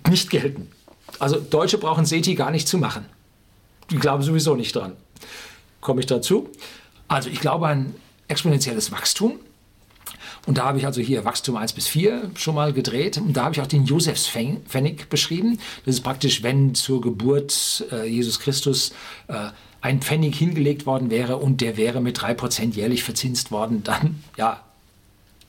[0.09, 0.71] nicht gelten.
[1.19, 3.05] Also Deutsche brauchen SETI gar nicht zu machen.
[3.89, 4.93] Die glauben sowieso nicht dran.
[5.81, 6.49] Komme ich dazu?
[7.07, 7.93] Also ich glaube an
[8.27, 9.39] exponentielles Wachstum.
[10.45, 13.17] Und da habe ich also hier Wachstum 1 bis 4 schon mal gedreht.
[13.17, 15.59] Und da habe ich auch den Josefspfennig beschrieben.
[15.85, 18.91] Das ist praktisch, wenn zur Geburt äh, Jesus Christus
[19.27, 19.49] äh,
[19.83, 24.63] ein Pfennig hingelegt worden wäre und der wäre mit 3% jährlich verzinst worden, dann ja,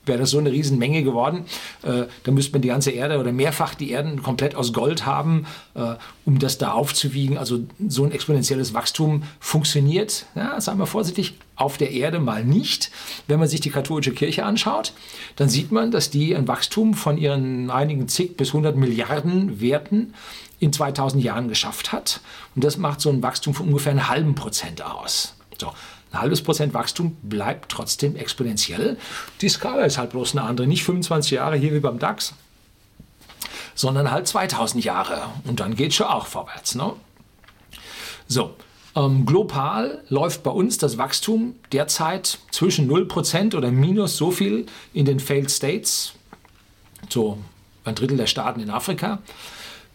[0.05, 1.45] wäre das so eine Riesenmenge geworden.
[1.83, 5.45] Äh, da müsste man die ganze Erde oder mehrfach die Erden komplett aus Gold haben,
[5.75, 7.37] äh, um das da aufzuwiegen.
[7.37, 12.91] Also so ein exponentielles Wachstum funktioniert, ja, sagen wir vorsichtig, auf der Erde mal nicht.
[13.27, 14.93] Wenn man sich die katholische Kirche anschaut,
[15.35, 20.13] dann sieht man, dass die ein Wachstum von ihren einigen zig bis 100 Milliarden Werten
[20.59, 22.21] in 2000 Jahren geschafft hat.
[22.55, 25.35] Und das macht so ein Wachstum von ungefähr einem halben Prozent aus.
[25.59, 25.71] So,
[26.15, 28.97] ein halbes Prozent Wachstum bleibt trotzdem exponentiell.
[29.41, 30.65] Die Skala ist halt bloß eine andere.
[30.65, 32.33] Nicht 25 Jahre hier wie beim DAX,
[33.75, 35.23] sondern halt 2000 Jahre.
[35.43, 36.75] Und dann geht es schon auch vorwärts.
[36.75, 36.93] Ne?
[38.27, 38.55] So,
[38.95, 45.05] ähm, global läuft bei uns das Wachstum derzeit zwischen 0% oder minus so viel in
[45.05, 46.13] den Failed States,
[47.09, 47.37] so
[47.83, 49.19] ein Drittel der Staaten in Afrika,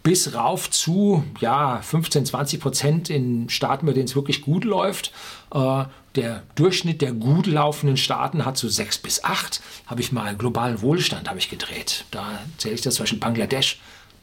[0.02, 5.12] bis rauf zu ja, 15, 20 Prozent in Staaten, bei denen es wirklich gut läuft.
[5.52, 5.84] Äh,
[6.16, 9.60] der Durchschnitt der gut laufenden Staaten hat so 6 bis 8.
[9.86, 12.04] Habe ich mal globalen Wohlstand ich gedreht.
[12.10, 13.80] Da zähle ich das zum Beispiel Bangladesch.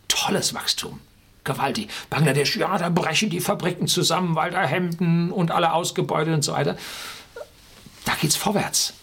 [0.07, 0.99] Tolles Wachstum.
[1.43, 1.89] Gewaltig.
[2.09, 6.51] Bangladesch, ja, da brechen die Fabriken zusammen, weil da Hemden und alle ausgebeutet und so
[6.51, 6.75] weiter.
[8.03, 8.93] Da geht es vorwärts.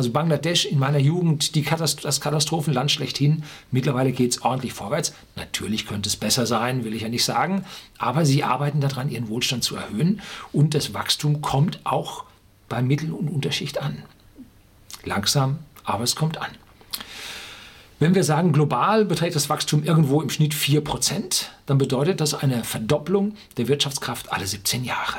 [0.00, 3.44] Also Bangladesch in meiner Jugend die Katast das Katastrophenland schlechthin.
[3.70, 5.12] Mittlerweile geht es ordentlich vorwärts.
[5.36, 7.66] Natürlich könnte es besser sein, will ich ja nicht sagen.
[7.98, 10.22] Aber sie arbeiten daran, ihren Wohlstand zu erhöhen.
[10.54, 12.24] Und das Wachstum kommt auch
[12.70, 14.02] bei Mittel- und Unterschicht an.
[15.04, 16.52] Langsam, aber es kommt an.
[17.98, 22.64] Wenn wir sagen, global beträgt das Wachstum irgendwo im Schnitt 4%, dann bedeutet das eine
[22.64, 25.18] Verdopplung der Wirtschaftskraft alle 17 Jahre.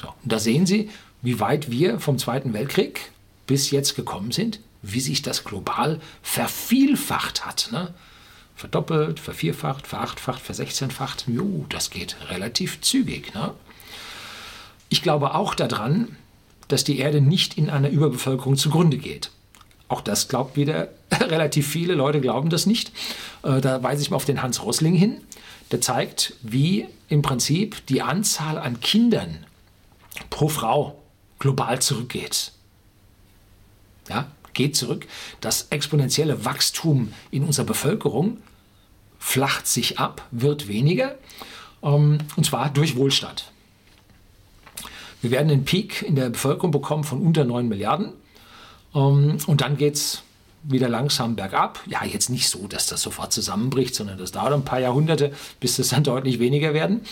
[0.00, 0.90] So, und da sehen Sie,
[1.24, 3.10] wie weit wir vom Zweiten Weltkrieg
[3.46, 7.70] bis jetzt gekommen sind, wie sich das global vervielfacht hat.
[7.72, 7.94] Ne?
[8.54, 11.24] Verdoppelt, vervierfacht, verachtfacht, versechzehnfacht.
[11.26, 13.34] Jo, das geht relativ zügig.
[13.34, 13.52] Ne?
[14.90, 16.16] Ich glaube auch daran,
[16.68, 19.30] dass die Erde nicht in einer Überbevölkerung zugrunde geht.
[19.88, 22.92] Auch das glaubt wieder relativ viele Leute glauben das nicht.
[23.42, 25.22] Äh, da weise ich mal auf den Hans Rosling hin.
[25.70, 29.46] Der zeigt, wie im Prinzip die Anzahl an Kindern
[30.28, 31.00] pro Frau
[31.44, 32.52] global zurückgeht.
[34.08, 35.06] Ja, geht zurück.
[35.42, 38.38] Das exponentielle Wachstum in unserer Bevölkerung
[39.18, 41.16] flacht sich ab, wird weniger,
[41.82, 43.52] ähm, und zwar durch Wohlstand.
[45.20, 48.14] Wir werden einen Peak in der Bevölkerung bekommen von unter 9 Milliarden
[48.94, 50.22] ähm, und dann geht es
[50.62, 51.80] wieder langsam bergab.
[51.84, 55.76] Ja, jetzt nicht so, dass das sofort zusammenbricht, sondern das dauert ein paar Jahrhunderte, bis
[55.76, 57.02] das dann deutlich weniger werden.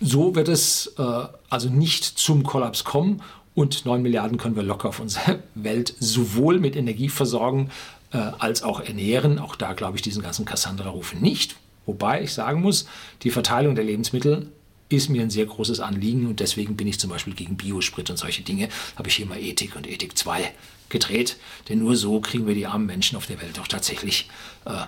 [0.00, 3.20] So wird es äh, also nicht zum Kollaps kommen
[3.58, 7.70] und 9 Milliarden können wir locker auf unsere Welt sowohl mit Energie versorgen
[8.12, 9.40] äh, als auch ernähren.
[9.40, 11.56] Auch da glaube ich diesen ganzen Cassandra-Rufen nicht.
[11.84, 12.86] Wobei ich sagen muss,
[13.22, 14.52] die Verteilung der Lebensmittel
[14.90, 18.16] ist mir ein sehr großes Anliegen und deswegen bin ich zum Beispiel gegen Biosprit und
[18.16, 18.68] solche Dinge.
[18.94, 20.52] Habe ich hier mal Ethik und Ethik 2
[20.88, 21.36] gedreht,
[21.68, 24.30] denn nur so kriegen wir die armen Menschen auf der Welt auch tatsächlich
[24.66, 24.84] äh,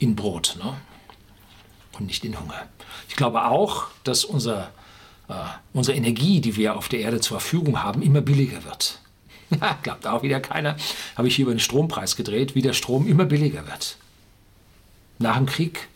[0.00, 0.76] in Brot ne?
[1.98, 2.66] und nicht in Hunger.
[3.08, 4.72] Ich glaube auch, dass unser
[5.28, 5.34] äh,
[5.72, 9.00] unsere Energie, die wir auf der Erde zur Verfügung haben, immer billiger wird.
[9.82, 10.76] Glaubt auch wieder keiner.
[11.16, 13.96] Habe ich hier über den Strompreis gedreht, wie der Strom immer billiger wird.
[15.18, 15.88] Nach dem Krieg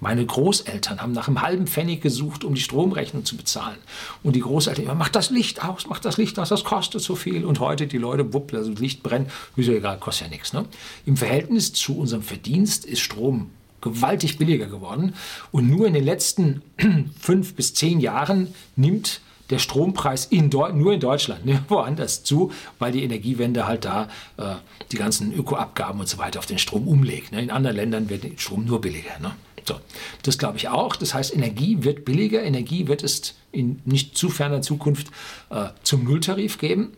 [0.00, 3.78] Meine Großeltern haben nach einem halben Pfennig gesucht, um die Stromrechnung zu bezahlen.
[4.22, 7.16] Und die Großeltern immer, mach das Licht aus, mach das Licht aus, das kostet so
[7.16, 7.44] viel.
[7.44, 10.52] Und heute die Leute, wupp, das Licht brennt, ist ja egal, kostet ja nichts.
[10.52, 10.66] Ne?
[11.04, 15.14] Im Verhältnis zu unserem Verdienst ist Strom gewaltig billiger geworden.
[15.52, 16.62] Und nur in den letzten
[17.20, 23.02] fünf bis zehn Jahren nimmt der Strompreis in nur in Deutschland, woanders zu, weil die
[23.02, 24.56] Energiewende halt da äh,
[24.92, 27.32] die ganzen Ökoabgaben und so weiter auf den Strom umlegt.
[27.32, 27.42] Ne.
[27.42, 29.18] In anderen Ländern wird der Strom nur billiger.
[29.20, 29.34] Ne.
[29.66, 29.80] So,
[30.22, 30.96] das glaube ich auch.
[30.96, 32.42] Das heißt, Energie wird billiger.
[32.42, 35.08] Energie wird es in nicht zu ferner Zukunft
[35.50, 36.92] äh, zum Nulltarif geben.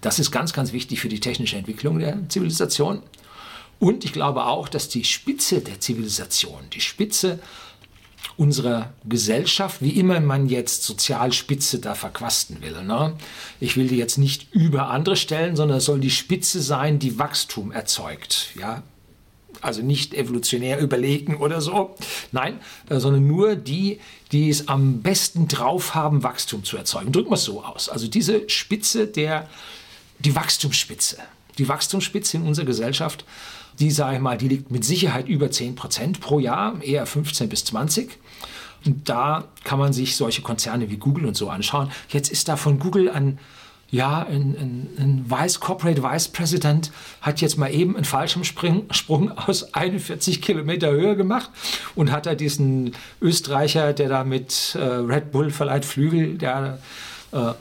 [0.00, 3.02] Das ist ganz, ganz wichtig für die technische Entwicklung der Zivilisation.
[3.78, 7.38] Und ich glaube auch, dass die Spitze der Zivilisation, die Spitze
[8.36, 12.82] unserer Gesellschaft, wie immer man jetzt Sozialspitze da verquasten will.
[12.82, 13.14] Ne?
[13.60, 17.18] Ich will die jetzt nicht über andere stellen, sondern es soll die Spitze sein, die
[17.18, 18.48] Wachstum erzeugt.
[18.58, 18.82] Ja?
[19.62, 21.94] Also nicht evolutionär überlegen oder so,
[22.30, 22.60] nein,
[22.90, 24.00] äh, sondern nur die,
[24.32, 27.12] die es am besten drauf haben, Wachstum zu erzeugen.
[27.12, 27.88] Drücken wir es so aus.
[27.88, 29.48] Also diese Spitze der,
[30.18, 31.18] die Wachstumsspitze,
[31.58, 33.24] die Wachstumsspitze in unserer Gesellschaft
[33.78, 37.48] die, sage ich mal, die liegt mit Sicherheit über 10 Prozent pro Jahr, eher 15
[37.48, 38.18] bis 20.
[38.84, 41.90] Und da kann man sich solche Konzerne wie Google und so anschauen.
[42.08, 43.38] Jetzt ist da von Google ein
[43.88, 46.90] ja, ein, ein, ein Vice Corporate Vice President
[47.20, 51.50] hat jetzt mal eben einen Fallschirmsprung Sprung aus 41 Kilometer Höhe gemacht
[51.94, 56.80] und hat da diesen Österreicher, der da mit äh, Red Bull verleiht Flügel, der
[57.30, 57.52] äh,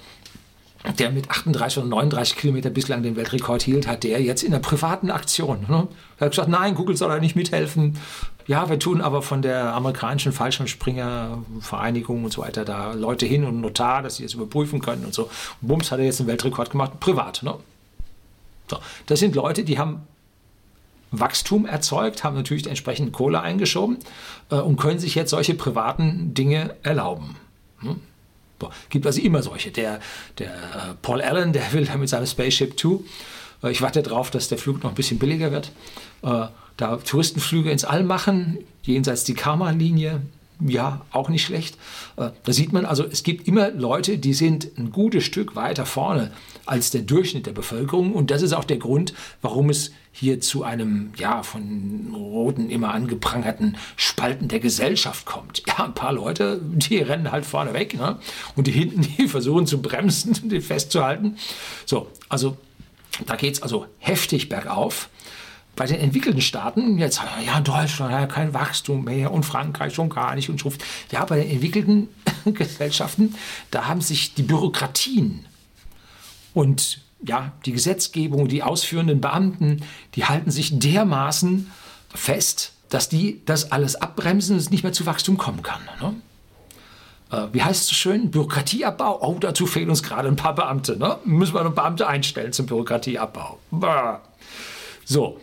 [0.94, 4.62] der mit 38 oder 39 Kilometer bislang den Weltrekord hielt, hat der jetzt in einer
[4.62, 5.66] privaten Aktion.
[5.68, 5.88] Ne?
[6.18, 7.98] Er hat gesagt, nein, Google soll da nicht mithelfen.
[8.48, 13.60] Ja, wir tun aber von der amerikanischen Fallschirmspringervereinigung und so weiter da Leute hin und
[13.60, 15.24] Notar, dass sie das überprüfen können und so.
[15.62, 17.42] Und bums, hat er jetzt einen Weltrekord gemacht, privat.
[17.42, 17.56] Ne?
[18.70, 20.02] So, das sind Leute, die haben
[21.12, 23.98] Wachstum erzeugt, haben natürlich entsprechend Kohle eingeschoben
[24.52, 27.36] äh, und können sich jetzt solche privaten Dinge erlauben.
[27.80, 28.00] Hm?
[28.60, 29.72] Boah, gibt also immer solche.
[29.72, 30.00] Der,
[30.38, 33.00] der äh, Paul Allen, der will da mit seinem Spaceship 2.
[33.64, 35.72] Äh, ich warte darauf, dass der Flug noch ein bisschen billiger wird.
[36.24, 40.22] Äh, da Touristenflüge ins All machen, jenseits die Karma-Linie,
[40.60, 41.78] ja, auch nicht schlecht.
[42.16, 46.32] Da sieht man also, es gibt immer Leute, die sind ein gutes Stück weiter vorne
[46.66, 48.14] als der Durchschnitt der Bevölkerung.
[48.14, 52.94] Und das ist auch der Grund, warum es hier zu einem, ja, von Roten immer
[52.94, 55.64] angeprangerten Spalten der Gesellschaft kommt.
[55.68, 58.18] Ja, ein paar Leute, die rennen halt vorne weg, ne?
[58.56, 61.36] Und die hinten, die versuchen zu bremsen, die festzuhalten.
[61.86, 62.56] So, also
[63.26, 65.10] da geht es also heftig bergauf.
[65.76, 70.34] Bei den entwickelten Staaten, jetzt, ja, Deutschland ja kein Wachstum mehr und Frankreich schon gar
[70.36, 70.82] nicht und Schrift.
[71.12, 72.08] Ja, bei den entwickelten
[72.46, 73.36] Gesellschaften,
[73.70, 75.46] da haben sich die Bürokratien
[76.54, 79.82] und ja, die Gesetzgebung, die ausführenden Beamten,
[80.16, 81.72] die halten sich dermaßen
[82.14, 85.82] fest, dass die das alles abbremsen und es nicht mehr zu Wachstum kommen kann.
[86.02, 86.16] Ne?
[87.32, 88.32] Äh, wie heißt es so schön?
[88.32, 89.20] Bürokratieabbau?
[89.22, 90.98] Oh, dazu fehlen uns gerade ein paar Beamte.
[90.98, 91.18] Ne?
[91.26, 93.60] Müssen wir noch Beamte einstellen zum Bürokratieabbau.
[93.72, 94.22] Bah.
[95.04, 95.40] So,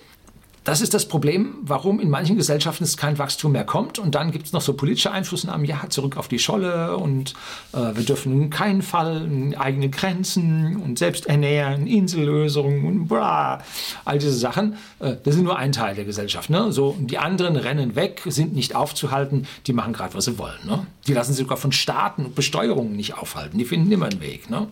[0.64, 3.98] das ist das Problem, warum in manchen Gesellschaften es kein Wachstum mehr kommt.
[3.98, 7.34] Und dann gibt es noch so politische Einflussnahmen, ja, zurück auf die Scholle und
[7.72, 13.62] äh, wir dürfen in keinen Fall eigene Grenzen und selbst ernähren, Insellösungen und bla,
[14.04, 14.74] all diese Sachen.
[15.00, 16.48] Äh, das sind nur ein Teil der Gesellschaft.
[16.48, 16.70] Ne?
[16.70, 20.64] So, die anderen rennen weg, sind nicht aufzuhalten, die machen gerade, was sie wollen.
[20.64, 20.86] Ne?
[21.08, 24.48] Die lassen sich sogar von Staaten und Besteuerungen nicht aufhalten, die finden immer einen Weg.
[24.48, 24.68] Ne?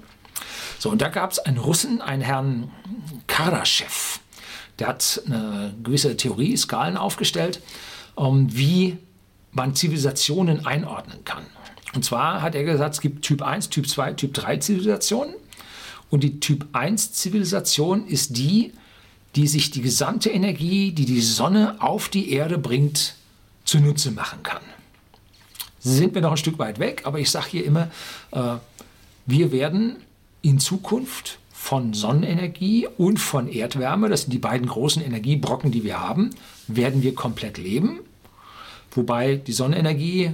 [0.78, 2.70] So, und da gab es einen Russen, einen Herrn
[3.26, 4.19] Kardashev
[4.80, 7.60] der hat eine gewisse Theorie, Skalen aufgestellt,
[8.18, 8.98] ähm, wie
[9.52, 11.44] man Zivilisationen einordnen kann.
[11.94, 15.34] Und zwar hat er gesagt, es gibt Typ 1, Typ 2, Typ 3 Zivilisationen.
[16.08, 18.72] Und die Typ 1 Zivilisation ist die,
[19.36, 23.14] die sich die gesamte Energie, die die Sonne auf die Erde bringt,
[23.64, 24.62] zunutze machen kann.
[25.78, 27.90] Sind wir noch ein Stück weit weg, aber ich sage hier immer,
[28.32, 28.56] äh,
[29.26, 29.96] wir werden
[30.42, 36.00] in Zukunft von Sonnenenergie und von Erdwärme, das sind die beiden großen Energiebrocken, die wir
[36.00, 36.30] haben,
[36.68, 38.00] werden wir komplett leben.
[38.92, 40.30] Wobei die Sonnenenergie,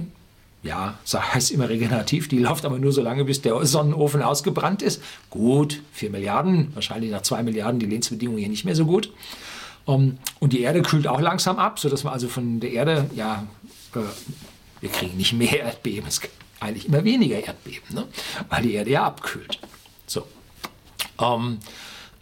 [0.63, 5.03] ja, heißt immer regenerativ, die läuft aber nur so lange, bis der Sonnenofen ausgebrannt ist.
[5.29, 9.11] Gut, 4 Milliarden, wahrscheinlich nach 2 Milliarden die Lebensbedingungen hier nicht mehr so gut.
[9.83, 13.45] Um, und die Erde kühlt auch langsam ab, sodass wir also von der Erde, ja,
[13.93, 13.99] äh,
[14.79, 18.05] wir kriegen nicht mehr Erdbeben, es gibt eigentlich immer weniger Erdbeben, ne?
[18.49, 19.59] weil die Erde ja abkühlt.
[20.05, 20.23] So.
[21.21, 21.59] Ähm,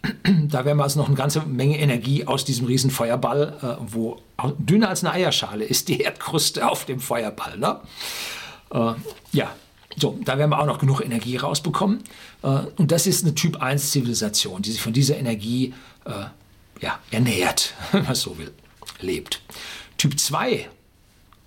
[0.48, 4.20] da werden wir also noch eine ganze Menge Energie aus diesem riesen Feuerball, äh, wo
[4.58, 7.58] dünner als eine Eierschale ist die Erdkruste auf dem Feuerball.
[7.58, 7.80] Ne?
[8.70, 8.94] Äh,
[9.32, 9.52] ja,
[9.98, 12.02] so, da werden wir auch noch genug Energie rausbekommen.
[12.42, 15.74] Äh, und das ist eine Typ 1 Zivilisation, die sich von dieser Energie
[16.04, 16.26] äh,
[16.80, 18.52] ja, ernährt, wenn man so will,
[19.00, 19.40] lebt.
[19.96, 20.68] Typ 2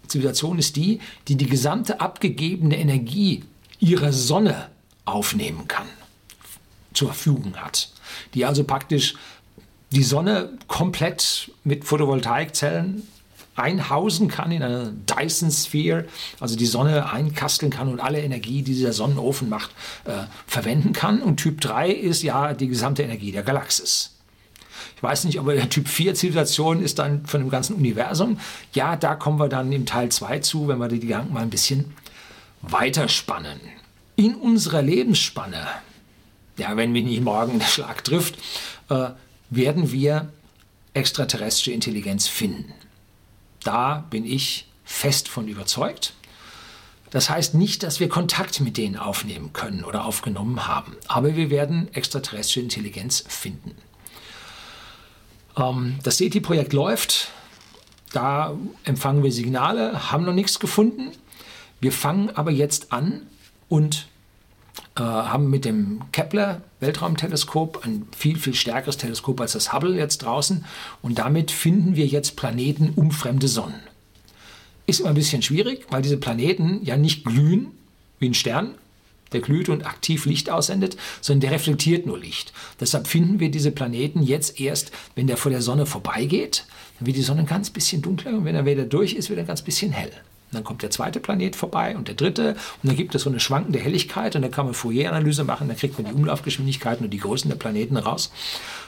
[0.08, 3.44] Zivilisation ist die, die die gesamte abgegebene Energie
[3.80, 4.70] ihrer Sonne
[5.06, 5.88] aufnehmen kann,
[6.94, 7.90] zur Verfügung hat.
[8.34, 9.16] Die also praktisch
[9.92, 13.04] die Sonne komplett mit Photovoltaikzellen
[13.56, 16.06] einhausen kann in einer Dyson Sphere,
[16.40, 19.72] also die Sonne einkasteln kann und alle Energie, die dieser Sonnenofen macht,
[20.06, 21.22] äh, verwenden kann.
[21.22, 24.16] Und Typ 3 ist ja die gesamte Energie der Galaxis.
[24.96, 28.40] Ich weiß nicht, aber der Typ 4 Zivilisation ist dann von dem ganzen Universum.
[28.74, 31.50] Ja, da kommen wir dann im Teil 2 zu, wenn wir die Gedanken mal ein
[31.50, 31.94] bisschen
[32.62, 33.60] weiterspannen.
[34.16, 35.66] In unserer Lebensspanne,
[36.60, 38.38] ja, wenn mich nicht morgen der Schlag trifft,
[38.90, 39.10] äh,
[39.50, 40.32] werden wir
[40.94, 42.74] extraterrestrische Intelligenz finden.
[43.64, 46.14] Da bin ich fest von überzeugt.
[47.12, 51.50] Das heißt nicht, dass wir Kontakt mit denen aufnehmen können oder aufgenommen haben, aber wir
[51.50, 53.76] werden extraterrestrische Intelligenz finden.
[55.58, 57.32] Ähm, das SETI-Projekt läuft,
[58.14, 61.12] da empfangen wir Signale, haben noch nichts gefunden.
[61.80, 63.28] Wir fangen aber jetzt an
[63.70, 64.08] und
[64.96, 70.66] haben mit dem Kepler Weltraumteleskop ein viel, viel stärkeres Teleskop als das Hubble jetzt draußen
[71.02, 73.80] und damit finden wir jetzt Planeten um fremde Sonnen.
[74.86, 77.72] Ist immer ein bisschen schwierig, weil diese Planeten ja nicht glühen
[78.20, 78.76] wie ein Stern,
[79.32, 82.52] der glüht und aktiv Licht aussendet, sondern der reflektiert nur Licht.
[82.80, 86.66] Deshalb finden wir diese Planeten jetzt erst, wenn der vor der Sonne vorbeigeht.
[86.98, 89.38] Dann wird die Sonne ein ganz bisschen dunkler und wenn er wieder durch ist, wird
[89.38, 90.12] er ein ganz bisschen hell.
[90.52, 92.56] Und dann kommt der zweite Planet vorbei und der dritte.
[92.82, 95.78] Und dann gibt es so eine schwankende Helligkeit und dann kann man Fourier-Analyse machen, dann
[95.78, 98.32] kriegt man die Umlaufgeschwindigkeiten und die Größen der Planeten raus.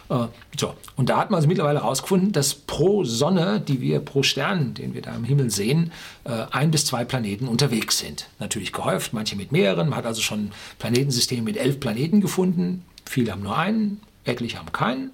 [0.10, 0.28] Äh,
[0.60, 0.74] so.
[0.96, 4.96] Und da hat man also mittlerweile herausgefunden, dass pro Sonne, die wir pro Stern, den
[4.96, 5.92] wir da im Himmel sehen,
[6.24, 8.28] äh, ein bis zwei Planeten unterwegs sind.
[8.40, 9.90] Natürlich gehäuft, manche mit mehreren.
[9.90, 12.84] Man hat also schon Planetensysteme mit elf Planeten gefunden.
[13.06, 15.12] Viele haben nur einen, etliche haben keinen.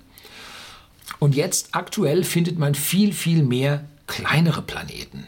[1.19, 5.25] Und jetzt aktuell findet man viel, viel mehr kleinere Planeten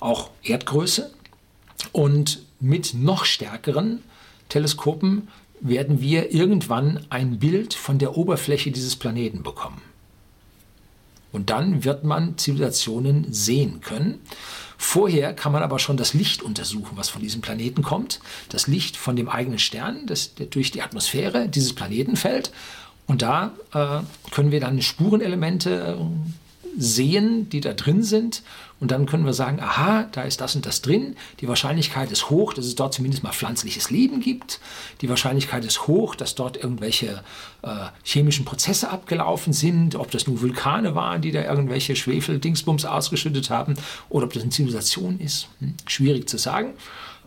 [0.00, 1.10] auch Erdgröße.
[1.92, 4.02] Und mit noch stärkeren
[4.48, 5.28] Teleskopen
[5.60, 9.82] werden wir irgendwann ein Bild von der Oberfläche dieses Planeten bekommen.
[11.32, 14.20] Und dann wird man Zivilisationen sehen können.
[14.76, 18.20] Vorher kann man aber schon das Licht untersuchen, was von diesem Planeten kommt.
[18.48, 22.50] Das Licht von dem eigenen Stern, das durch die Atmosphäre dieses Planeten fällt.
[23.06, 24.00] Und da äh,
[24.32, 25.98] können wir dann Spurenelemente
[26.78, 28.42] sehen, die da drin sind.
[28.80, 31.16] Und dann können wir sagen, aha, da ist das und das drin.
[31.40, 34.58] Die Wahrscheinlichkeit ist hoch, dass es dort zumindest mal pflanzliches Leben gibt.
[35.02, 37.22] Die Wahrscheinlichkeit ist hoch, dass dort irgendwelche
[37.62, 39.96] äh, chemischen Prozesse abgelaufen sind.
[39.96, 43.74] Ob das nur Vulkane waren, die da irgendwelche Schwefel-Dingsbums ausgeschüttet haben,
[44.08, 45.48] oder ob das eine Zivilisation ist.
[45.58, 45.74] Hm?
[45.86, 46.74] Schwierig zu sagen.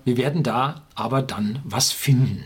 [0.05, 2.45] Wir werden da aber dann was finden.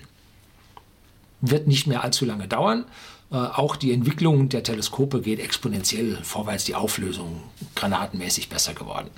[1.41, 2.85] Wird nicht mehr allzu lange dauern.
[3.31, 7.43] Äh, auch die Entwicklung der Teleskope geht exponentiell vorwärts, die Auflösung
[7.75, 9.09] granatenmäßig besser geworden.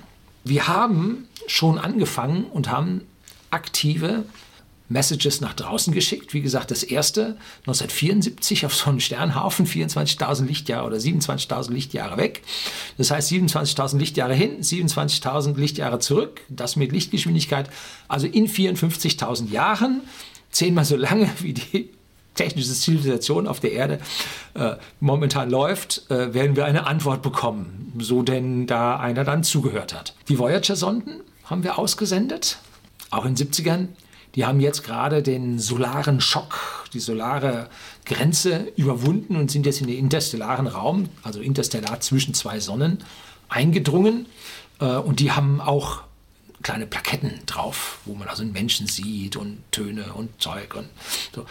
[0.44, 3.02] Wir haben schon angefangen und haben
[3.50, 4.24] aktive
[4.88, 6.34] Messages nach draußen geschickt.
[6.34, 12.42] Wie gesagt, das erste 1974 auf so einen Sternhaufen, 24.000 Lichtjahre oder 27.000 Lichtjahre weg.
[12.98, 17.70] Das heißt 27.000 Lichtjahre hin, 27.000 Lichtjahre zurück, das mit Lichtgeschwindigkeit.
[18.08, 20.00] Also in 54.000 Jahren,
[20.50, 21.90] zehnmal so lange wie die
[22.34, 23.98] technische Zivilisation auf der Erde
[24.54, 29.94] äh, momentan läuft, äh, werden wir eine Antwort bekommen, so denn da einer dann zugehört
[29.94, 30.14] hat.
[30.28, 32.58] Die Voyager-Sonden haben wir ausgesendet,
[33.10, 33.88] auch in den 70ern.
[34.36, 37.68] Die haben jetzt gerade den solaren Schock, die solare
[38.04, 42.98] Grenze überwunden und sind jetzt in den interstellaren Raum, also interstellar zwischen zwei Sonnen,
[43.48, 44.26] eingedrungen.
[44.80, 46.02] Äh, und die haben auch
[46.62, 50.88] kleine Plaketten drauf, wo man also einen Menschen sieht und Töne und Zeug und
[51.34, 51.46] so.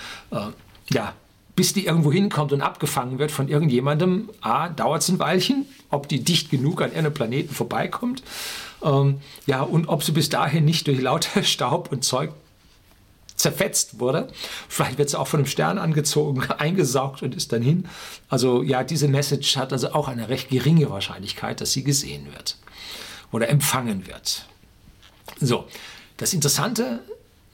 [0.91, 1.13] Ja,
[1.55, 6.07] bis die irgendwo hinkommt und abgefangen wird von irgendjemandem, A, dauert es ein Weilchen, ob
[6.07, 8.23] die dicht genug an ihren Planeten vorbeikommt,
[8.83, 12.31] ähm, ja, und ob sie bis dahin nicht durch lauter Staub und Zeug
[13.35, 14.29] zerfetzt wurde.
[14.67, 17.87] Vielleicht wird sie auch von einem Stern angezogen, eingesaugt und ist dann hin.
[18.29, 22.57] Also ja, diese Message hat also auch eine recht geringe Wahrscheinlichkeit, dass sie gesehen wird
[23.31, 24.45] oder empfangen wird.
[25.39, 25.65] So,
[26.17, 27.01] das Interessante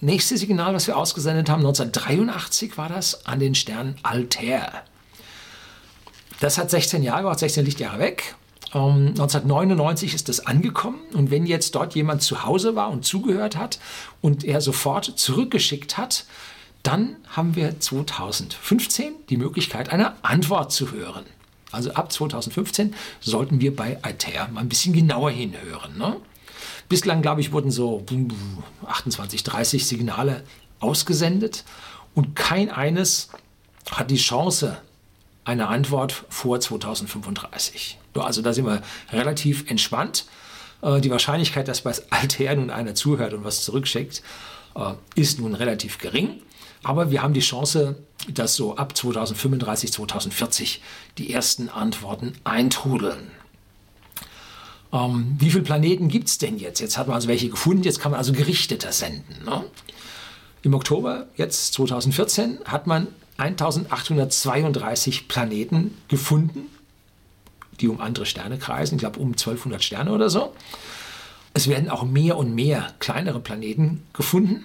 [0.01, 4.83] nächste Signal, was wir ausgesendet haben, 1983 war das, an den Stern Altair.
[6.39, 8.35] Das hat 16 Jahre gebraucht, 16 Lichtjahre weg.
[8.73, 13.55] Um, 1999 ist das angekommen und wenn jetzt dort jemand zu Hause war und zugehört
[13.55, 13.79] hat
[14.21, 16.25] und er sofort zurückgeschickt hat,
[16.83, 21.23] dann haben wir 2015 die Möglichkeit, eine Antwort zu hören.
[21.71, 25.97] Also ab 2015 sollten wir bei Altair mal ein bisschen genauer hinhören.
[25.97, 26.17] Ne?
[26.89, 28.05] Bislang, glaube ich, wurden so
[28.85, 30.43] 28, 30 Signale
[30.79, 31.63] ausgesendet
[32.13, 33.29] und kein eines
[33.91, 34.77] hat die Chance
[35.43, 37.99] einer Antwort vor 2035.
[38.15, 38.81] Also da sind wir
[39.11, 40.25] relativ entspannt.
[40.81, 44.23] Äh, die Wahrscheinlichkeit, dass bei Altair nun einer zuhört und was zurückschickt,
[44.75, 46.41] äh, ist nun relativ gering.
[46.83, 47.95] Aber wir haben die Chance,
[48.29, 50.81] dass so ab 2035, 2040
[51.17, 53.31] die ersten Antworten eintrudeln.
[54.95, 56.79] Ähm, wie viele Planeten gibt es denn jetzt?
[56.79, 59.43] Jetzt hat man also welche gefunden, jetzt kann man also gerichteter senden.
[59.43, 59.65] Ne?
[60.63, 66.69] Im Oktober, jetzt 2014, hat man 1832 Planeten gefunden,
[67.81, 70.53] die um andere Sterne kreisen, ich glaube um 1200 Sterne oder so.
[71.53, 74.63] Es werden auch mehr und mehr kleinere Planeten gefunden.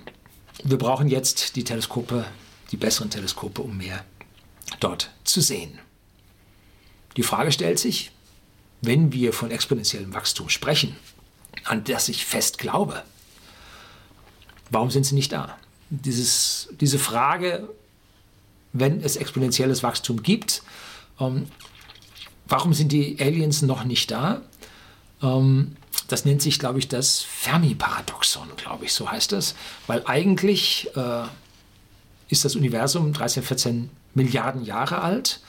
[0.62, 2.24] Wir brauchen jetzt die Teleskope,
[2.70, 4.04] die besseren Teleskope, um mehr
[4.78, 5.78] dort zu sehen.
[7.16, 8.12] Die Frage stellt sich,
[8.82, 10.96] wenn wir von exponentiellem Wachstum sprechen,
[11.64, 13.02] an das ich fest glaube,
[14.70, 15.56] warum sind sie nicht da?
[15.90, 17.68] Dieses, diese Frage,
[18.72, 20.62] wenn es exponentielles Wachstum gibt,
[21.18, 21.46] ähm,
[22.48, 24.42] warum sind die Aliens noch nicht da?
[25.22, 25.76] Ähm,
[26.08, 29.54] das nennt sich, glaube ich, das Fermi-Paradoxon, glaube ich, so heißt es.
[29.86, 31.24] Weil eigentlich äh,
[32.28, 35.40] ist das Universum 13, 14 Milliarden Jahre alt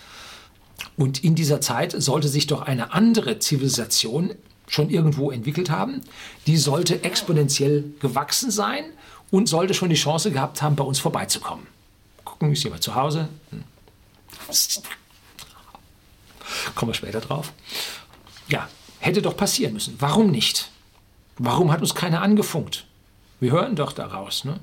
[0.98, 4.36] und in dieser Zeit sollte sich doch eine andere Zivilisation
[4.68, 6.02] schon irgendwo entwickelt haben.
[6.48, 8.86] Die sollte exponentiell gewachsen sein
[9.30, 11.68] und sollte schon die Chance gehabt haben, bei uns vorbeizukommen.
[12.24, 13.28] Gucken, ist jemand zu Hause?
[13.50, 13.64] Hm.
[16.76, 17.52] Kommen wir später drauf.
[18.48, 18.68] Ja,
[19.00, 19.96] hätte doch passieren müssen.
[20.00, 20.70] Warum nicht?
[21.38, 22.86] Warum hat uns keiner angefunkt?
[23.40, 24.46] Wir hören doch daraus.
[24.46, 24.60] Ne?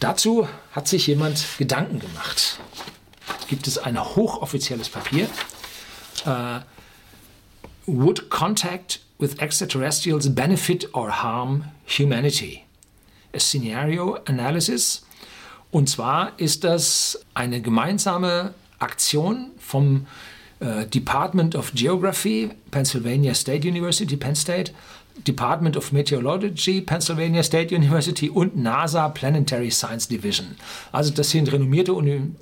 [0.00, 2.58] Dazu hat sich jemand Gedanken gemacht.
[3.48, 5.28] Gibt es ein hochoffizielles Papier,
[6.26, 6.60] uh,
[7.86, 12.64] would contact with extraterrestrials benefit or harm humanity?
[13.32, 15.04] A scenario analysis.
[15.70, 20.06] Und zwar ist das eine gemeinsame Aktion vom
[20.60, 24.72] uh, Department of Geography, Pennsylvania State University, Penn State,
[25.26, 30.56] Department of Meteorology, Pennsylvania State University und NASA Planetary Science Division.
[30.92, 31.92] Also das renommierte,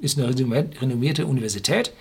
[0.00, 1.92] ist eine renommierte Universität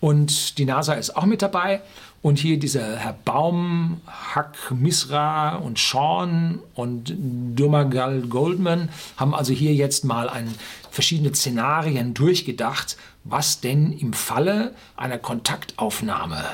[0.00, 1.82] und die NASA ist auch mit dabei.
[2.20, 9.72] Und hier dieser Herr Baum, Hack Misra und Sean und Dumagal Goldman haben also hier
[9.72, 10.52] jetzt mal ein,
[10.90, 16.44] verschiedene Szenarien durchgedacht, was denn im Falle einer Kontaktaufnahme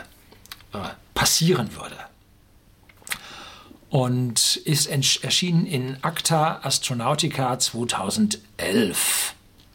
[0.74, 0.78] äh,
[1.14, 1.96] passieren würde.
[3.88, 9.34] Und ist erschienen in Acta Astronautica 2011.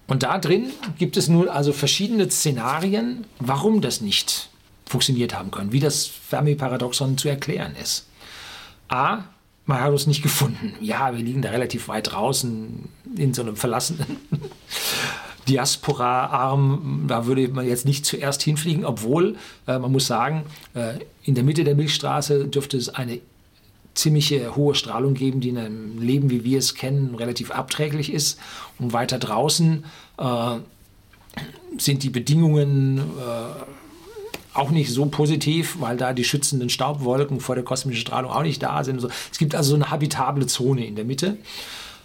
[0.10, 4.50] Und da drin gibt es nun also verschiedene Szenarien, warum das nicht
[4.86, 8.08] funktioniert haben können, wie das Fermi-Paradoxon zu erklären ist.
[8.88, 9.20] A,
[9.68, 10.74] man hat uns nicht gefunden.
[10.82, 14.18] Ja, wir liegen da relativ weit draußen in so einem verlassenen
[15.48, 17.06] Diaspora-Arm.
[17.08, 19.38] Da würde man jetzt nicht zuerst hinfliegen, obwohl
[19.68, 20.44] äh, man muss sagen,
[20.74, 20.94] äh,
[21.24, 23.20] in der Mitte der Milchstraße dürfte es eine
[24.00, 28.40] ziemliche hohe Strahlung geben, die in einem Leben, wie wir es kennen, relativ abträglich ist.
[28.80, 29.86] Und weiter draußen
[30.18, 30.56] äh,
[31.78, 37.64] sind die Bedingungen äh, auch nicht so positiv, weil da die schützenden Staubwolken vor der
[37.64, 39.04] kosmischen Strahlung auch nicht da sind.
[39.32, 41.38] Es gibt also so eine habitable Zone in der Mitte.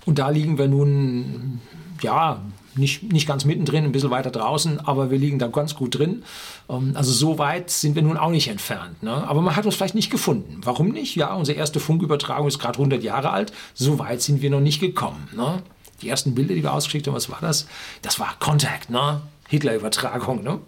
[0.04, 1.60] Und da liegen wir nun,
[2.02, 2.42] ja,
[2.76, 6.24] nicht, nicht ganz mittendrin, ein bisschen weiter draußen, aber wir liegen da ganz gut drin.
[6.68, 9.02] Ähm, also so weit sind wir nun auch nicht entfernt.
[9.02, 9.12] Ne?
[9.12, 10.60] Aber man hat uns vielleicht nicht gefunden.
[10.64, 11.16] Warum nicht?
[11.16, 13.52] Ja, unsere erste Funkübertragung ist gerade 100 Jahre alt.
[13.74, 15.28] So weit sind wir noch nicht gekommen.
[15.34, 15.62] Ne?
[16.02, 17.66] Die ersten Bilder, die wir ausgeschickt haben, was war das?
[18.02, 19.22] Das war Contact, ne?
[19.48, 20.42] Hitler-Übertragung.
[20.42, 20.58] Ne?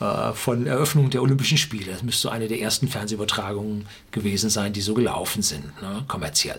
[0.00, 1.92] Äh, von Eröffnung der Olympischen Spiele.
[1.92, 6.04] Das müsste eine der ersten Fernsehübertragungen gewesen sein, die so gelaufen sind, ne?
[6.06, 6.58] kommerziell.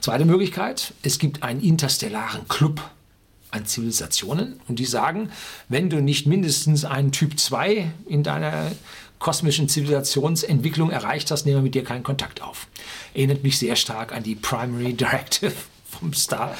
[0.00, 2.82] Zweite Möglichkeit, es gibt einen interstellaren Club
[3.54, 5.30] an Zivilisationen und die sagen,
[5.68, 8.72] wenn du nicht mindestens einen Typ 2 in deiner
[9.18, 12.66] kosmischen Zivilisationsentwicklung erreicht hast, nehmen wir mit dir keinen Kontakt auf.
[13.14, 15.52] Erinnert mich sehr stark an die Primary Directive
[15.84, 16.54] vom Star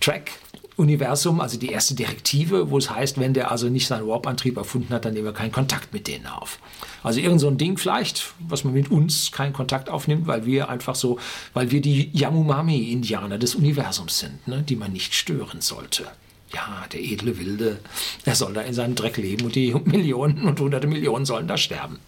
[0.00, 0.32] Trek
[0.76, 4.92] Universum, also die erste Direktive, wo es heißt, wenn der also nicht seinen Warp-Antrieb erfunden
[4.94, 6.58] hat, dann nehmen wir keinen Kontakt mit denen auf.
[7.02, 10.70] Also irgend so ein Ding vielleicht, was man mit uns keinen Kontakt aufnimmt, weil wir
[10.70, 11.18] einfach so,
[11.52, 16.06] weil wir die Yamumami-Indianer des Universums sind, ne, die man nicht stören sollte
[16.52, 17.80] ja, der edle Wilde,
[18.24, 21.56] er soll da in seinem Dreck leben und die Millionen und hunderte Millionen sollen da
[21.56, 21.98] sterben.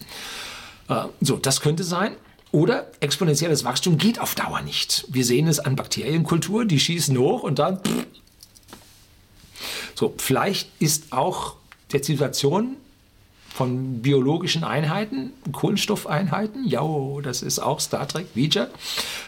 [0.88, 2.16] Äh, so, das könnte sein.
[2.50, 5.06] Oder exponentielles Wachstum geht auf Dauer nicht.
[5.08, 7.78] Wir sehen es an Bakterienkultur, die schießen hoch und dann.
[7.82, 8.06] Pff.
[9.94, 11.54] So, vielleicht ist auch
[11.92, 12.76] der Zivilisation
[13.52, 16.82] von biologischen Einheiten, Kohlenstoffeinheiten, ja,
[17.22, 18.68] das ist auch Star Trek, Vija,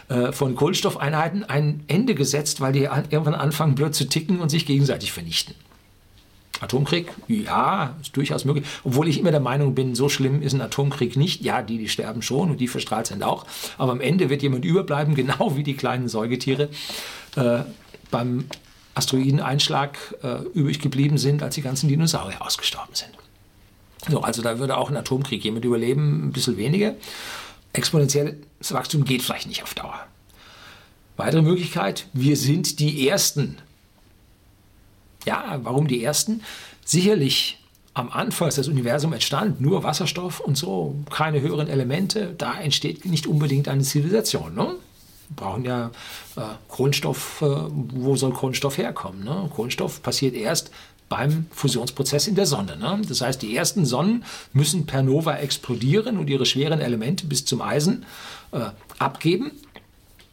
[0.09, 4.65] äh, von Kohlenstoffeinheiten ein Ende gesetzt, weil die irgendwann anfangen blöd zu ticken und sich
[4.65, 5.55] gegenseitig vernichten.
[6.61, 7.11] Atomkrieg?
[7.27, 8.65] Ja, ist durchaus möglich.
[8.83, 11.41] Obwohl ich immer der Meinung bin, so schlimm ist ein Atomkrieg nicht.
[11.41, 13.45] Ja, die, die sterben schon und die verstrahlt sind auch.
[13.77, 16.69] Aber am Ende wird jemand überbleiben, genau wie die kleinen Säugetiere
[17.35, 17.59] äh,
[18.09, 18.45] beim
[18.95, 23.11] Asteroideneinschlag äh, übrig geblieben sind, als die ganzen Dinosaurier ausgestorben sind.
[24.09, 26.95] So, also da würde auch ein Atomkrieg jemand überleben, ein bisschen weniger.
[27.73, 28.35] Exponentielles
[28.69, 29.99] Wachstum geht vielleicht nicht auf Dauer.
[31.17, 33.57] Weitere Möglichkeit, wir sind die Ersten.
[35.25, 36.41] Ja, warum die Ersten?
[36.83, 37.57] Sicherlich
[37.93, 43.05] am Anfang, als das Universum entstand, nur Wasserstoff und so, keine höheren Elemente, da entsteht
[43.05, 44.53] nicht unbedingt eine Zivilisation.
[44.53, 44.75] Ne?
[45.29, 45.91] Wir brauchen ja
[46.35, 49.23] äh, Kohlenstoff, äh, wo soll Kohlenstoff herkommen?
[49.23, 49.49] Ne?
[49.55, 50.71] Kohlenstoff passiert erst
[51.09, 52.77] beim Fusionsprozess in der Sonne.
[52.77, 53.01] Ne?
[53.07, 57.61] Das heißt, die ersten Sonnen müssen per Nova explodieren und ihre schweren Elemente bis zum
[57.61, 58.05] Eisen
[58.51, 58.59] äh,
[58.97, 59.51] abgeben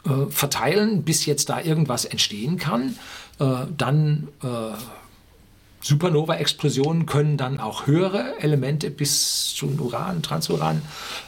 [0.04, 2.96] äh, verteilen, bis jetzt da irgendwas entstehen kann.
[3.38, 4.46] Äh, dann äh,
[5.82, 10.80] Supernova-Explosionen können dann auch höhere Elemente bis zu Uran, Transuran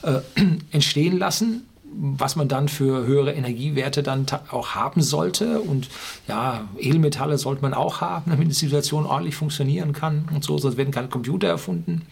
[0.02, 0.20] äh,
[0.70, 1.66] entstehen lassen
[1.96, 5.60] was man dann für höhere Energiewerte dann auch haben sollte.
[5.60, 5.88] Und
[6.28, 10.76] ja, Edelmetalle sollte man auch haben, damit die Situation ordentlich funktionieren kann und so, sonst
[10.76, 12.02] werden keine Computer erfunden.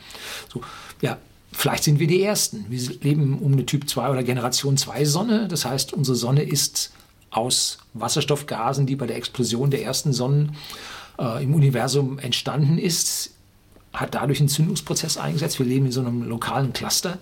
[0.53, 0.61] So,
[1.01, 1.19] ja,
[1.55, 2.65] Vielleicht sind wir die Ersten.
[2.71, 5.49] Wir leben um eine Typ 2 oder Generation 2 Sonne.
[5.49, 6.93] Das heißt, unsere Sonne ist
[7.31, 10.57] aus Wasserstoffgasen, die bei der Explosion der ersten Sonnen
[11.19, 13.33] äh, im Universum entstanden ist,
[13.93, 15.59] hat dadurch einen Zündungsprozess eingesetzt.
[15.59, 17.19] Wir leben in so einem lokalen Cluster,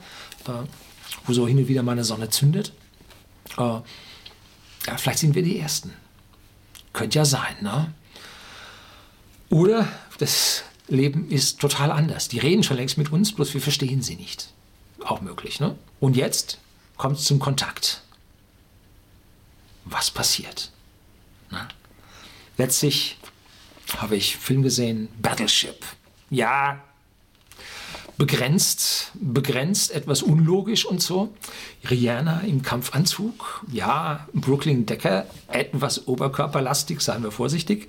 [0.47, 0.53] äh,
[1.27, 2.73] wo so hin und wieder mal eine Sonne zündet.
[3.57, 5.93] Äh, ja, vielleicht sind wir die Ersten.
[6.93, 7.93] Könnte ja sein, ne?
[9.49, 9.89] Oder
[10.19, 12.29] das Leben ist total anders.
[12.29, 14.53] Die reden schon längst mit uns, bloß wir verstehen sie nicht.
[15.05, 15.77] Auch möglich, ne?
[15.99, 16.59] Und jetzt
[16.97, 18.03] kommt es zum Kontakt.
[19.85, 20.71] Was passiert?
[21.51, 21.69] Na?
[22.59, 23.17] Letztlich
[23.97, 25.85] habe ich Film gesehen, Battleship.
[26.31, 26.83] Ja,
[28.21, 31.33] begrenzt, begrenzt, etwas unlogisch und so.
[31.89, 37.89] Rihanna im Kampfanzug, ja, Brooklyn Decker, etwas oberkörperlastig, seien wir vorsichtig.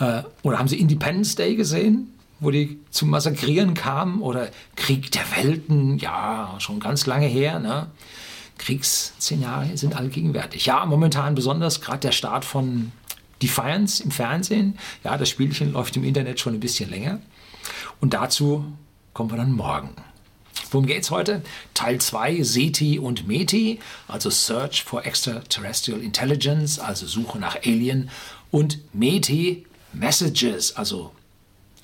[0.00, 2.08] Äh, oder haben Sie Independence Day gesehen?
[2.40, 7.60] wo die zum Massakrieren kamen oder Krieg der Welten, ja, schon ganz lange her.
[7.60, 7.86] Ne?
[8.58, 10.66] Kriegsszenarien sind allgegenwärtig.
[10.66, 12.90] Ja, momentan besonders gerade der Start von
[13.40, 14.76] Defiance im Fernsehen.
[15.04, 17.20] Ja, das Spielchen läuft im Internet schon ein bisschen länger.
[18.00, 18.64] Und dazu
[19.12, 19.94] kommen wir dann morgen.
[20.70, 21.42] Worum geht es heute?
[21.74, 28.10] Teil 2, SETI und METI, also Search for Extraterrestrial Intelligence, also Suche nach Alien,
[28.50, 31.12] und METI, Messages, also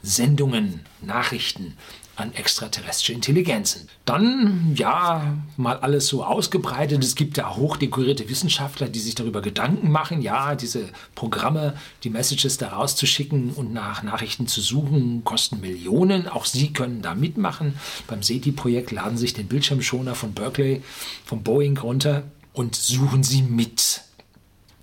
[0.03, 1.77] Sendungen, Nachrichten
[2.19, 3.89] an extraterrestrische Intelligenzen.
[4.05, 7.03] Dann, ja, mal alles so ausgebreitet.
[7.05, 12.59] Es gibt da hochdekorierte Wissenschaftler, die sich darüber Gedanken machen, ja, diese Programme, die Messages
[12.59, 16.27] da rauszuschicken und nach Nachrichten zu suchen, kosten Millionen.
[16.27, 17.79] Auch sie können da mitmachen.
[18.09, 20.83] Beim SETI-Projekt laden sich den Bildschirmschoner von Berkeley,
[21.25, 24.01] von Boeing runter und suchen sie mit.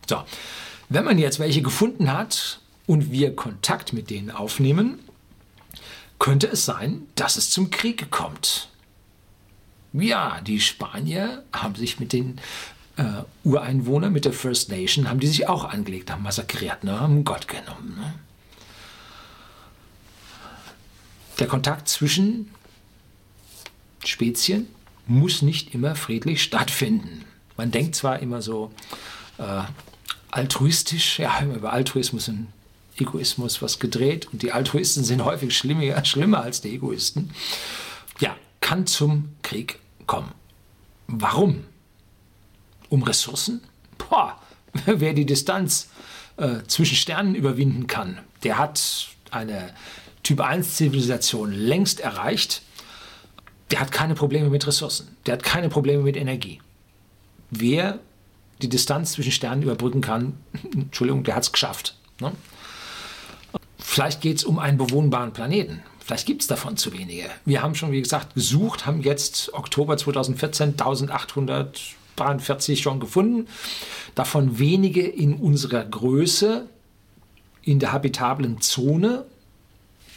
[0.07, 0.23] So,
[0.87, 4.99] wenn man jetzt welche gefunden hat und wir Kontakt mit denen aufnehmen,
[6.19, 8.69] könnte es sein, dass es zum Krieg kommt.
[9.93, 12.39] Ja, die Spanier haben sich mit den
[12.97, 17.23] äh, Ureinwohnern, mit der First Nation, haben die sich auch angelegt, haben massakriert, ne, haben
[17.23, 17.95] Gott genommen.
[17.97, 18.13] Ne?
[21.39, 22.51] Der Kontakt zwischen
[24.03, 24.67] Spezien
[25.07, 27.25] muss nicht immer friedlich stattfinden.
[27.57, 28.71] Man denkt zwar immer so
[29.37, 29.63] äh,
[30.31, 32.47] altruistisch, ja, über Altruismus und
[32.97, 37.31] Egoismus was gedreht und die Altruisten sind häufig schlimmer, schlimmer als die Egoisten,
[38.19, 40.31] ja, kann zum Krieg kommen.
[41.07, 41.63] Warum?
[42.89, 43.61] Um Ressourcen?
[43.97, 44.39] Boah,
[44.85, 45.89] wer die Distanz
[46.37, 49.73] äh, zwischen Sternen überwinden kann, der hat eine
[50.23, 52.63] Typ 1 Zivilisation längst erreicht.
[53.71, 55.15] Der hat keine Probleme mit Ressourcen.
[55.25, 56.61] Der hat keine Probleme mit Energie.
[57.51, 57.99] Wer
[58.61, 60.37] die Distanz zwischen Sternen überbrücken kann,
[60.73, 61.95] Entschuldigung, der hat es geschafft.
[62.19, 62.31] Ne?
[63.95, 65.81] Vielleicht geht es um einen bewohnbaren Planeten.
[65.99, 67.29] Vielleicht gibt es davon zu wenige.
[67.45, 73.47] Wir haben schon, wie gesagt, gesucht, haben jetzt Oktober 2014 1843 schon gefunden.
[74.13, 76.67] Davon wenige in unserer Größe,
[77.61, 79.23] in der habitablen Zone,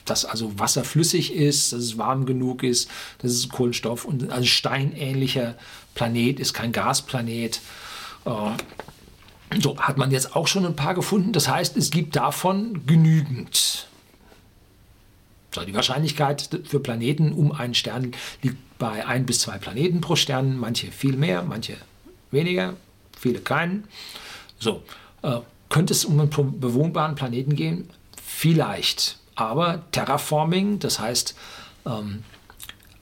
[0.06, 4.44] dass also Wasser flüssig ist, dass es warm genug ist, dass es Kohlenstoff und ein
[4.44, 5.54] steinähnlicher
[5.94, 7.60] Planet ist, kein Gasplanet.
[8.24, 8.50] Äh,
[9.68, 11.32] so, hat man jetzt auch schon ein paar gefunden.
[11.32, 13.86] Das heißt, es gibt davon genügend.
[15.54, 18.12] So, die Wahrscheinlichkeit für Planeten um einen Stern
[18.42, 20.56] liegt bei ein bis zwei Planeten pro Stern.
[20.56, 21.76] Manche viel mehr, manche
[22.30, 22.76] weniger,
[23.18, 23.84] viele keinen.
[24.58, 24.82] So,
[25.22, 27.90] äh, könnte es um einen bewohnbaren Planeten gehen?
[28.24, 29.18] Vielleicht.
[29.34, 31.34] Aber Terraforming, das heißt,
[31.84, 32.24] ähm,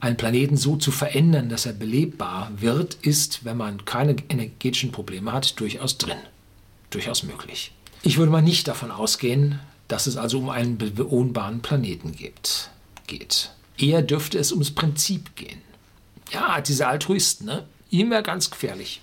[0.00, 5.32] einen Planeten so zu verändern, dass er belebbar wird, ist, wenn man keine energetischen Probleme
[5.32, 6.18] hat, durchaus drin.
[6.97, 7.72] Durchaus möglich.
[8.01, 12.70] Ich würde mal nicht davon ausgehen, dass es also um einen bewohnbaren Planeten gibt,
[13.07, 13.51] geht.
[13.76, 15.61] Eher dürfte es ums Prinzip gehen.
[16.32, 17.68] Ja, diese Altruisten, ne?
[17.90, 19.03] immer ganz gefährlich.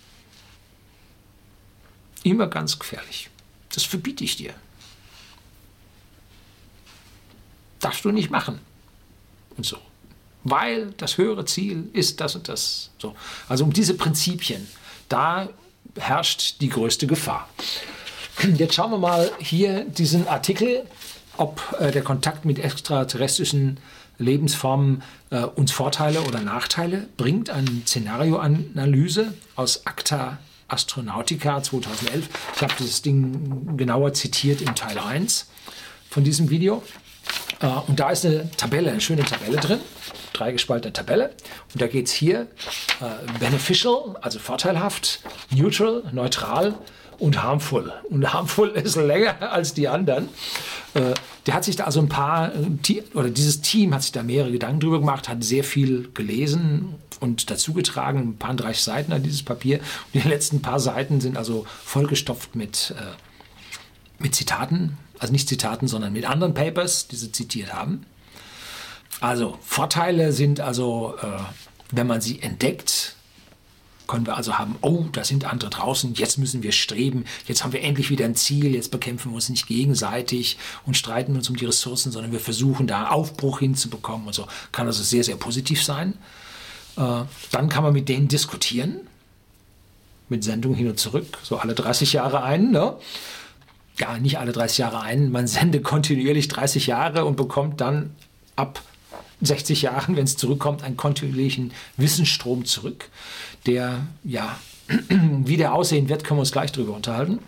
[2.23, 3.29] Immer ganz gefährlich.
[3.71, 4.55] Das verbiete ich dir.
[7.79, 8.57] Darfst du nicht machen.
[9.55, 9.77] Und so.
[10.43, 12.89] Weil das höhere Ziel ist das und das.
[12.97, 13.15] So.
[13.47, 14.67] Also um diese Prinzipien,
[15.09, 15.47] da
[15.97, 17.47] herrscht die größte Gefahr.
[18.57, 20.83] Jetzt schauen wir mal hier diesen Artikel,
[21.37, 23.79] ob äh, der Kontakt mit extraterrestrischen
[24.17, 27.49] Lebensformen äh, uns Vorteile oder Nachteile bringt.
[27.49, 32.29] Eine Szenarioanalyse aus Acta Astronautica 2011.
[32.55, 35.47] Ich habe dieses Ding genauer zitiert im Teil 1
[36.09, 36.83] von diesem Video.
[37.59, 39.79] Äh, und da ist eine Tabelle, eine schöne Tabelle drin,
[40.33, 41.31] dreigespaltene Tabelle.
[41.73, 42.47] Und da geht es hier
[43.01, 45.19] äh, beneficial, also vorteilhaft,
[45.51, 46.75] neutral, neutral
[47.19, 47.93] und harmful.
[48.09, 50.29] Und harmful ist länger als die anderen.
[50.93, 51.13] Äh,
[51.45, 52.51] der hat sich da also ein paar,
[53.13, 57.49] oder dieses Team hat sich da mehrere Gedanken drüber gemacht, hat sehr viel gelesen und
[57.49, 59.79] dazugetragen, ein paar 30 Seiten an dieses Papier.
[59.79, 65.87] Und die letzten paar Seiten sind also vollgestopft mit, äh, mit Zitaten, also nicht Zitaten,
[65.87, 68.05] sondern mit anderen Papers, die sie zitiert haben.
[69.23, 71.27] Also Vorteile sind also, äh,
[71.91, 73.15] wenn man sie entdeckt,
[74.05, 77.71] können wir also haben, oh, da sind andere draußen, jetzt müssen wir streben, jetzt haben
[77.71, 81.55] wir endlich wieder ein Ziel, jetzt bekämpfen wir uns nicht gegenseitig und streiten uns um
[81.55, 84.45] die Ressourcen, sondern wir versuchen da Aufbruch hinzubekommen und so.
[84.73, 86.15] Kann also sehr, sehr positiv sein.
[86.97, 87.21] Äh,
[87.51, 89.07] dann kann man mit denen diskutieren,
[90.27, 92.71] mit Sendungen hin und zurück, so alle 30 Jahre ein.
[92.71, 92.97] Ne?
[93.97, 98.13] Ja, nicht alle 30 Jahre ein, man sendet kontinuierlich 30 Jahre und bekommt dann
[98.57, 98.81] ab
[99.41, 103.09] 60 Jahren, wenn es zurückkommt, einen kontinuierlichen Wissensstrom zurück,
[103.65, 104.57] der, ja,
[105.09, 107.39] wie der aussehen wird, können wir uns gleich darüber unterhalten.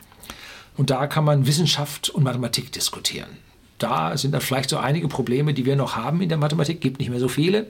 [0.78, 3.30] Und da kann man Wissenschaft und Mathematik diskutieren.
[3.78, 7.00] Da sind dann vielleicht so einige Probleme, die wir noch haben in der Mathematik, gibt
[7.00, 7.68] nicht mehr so viele.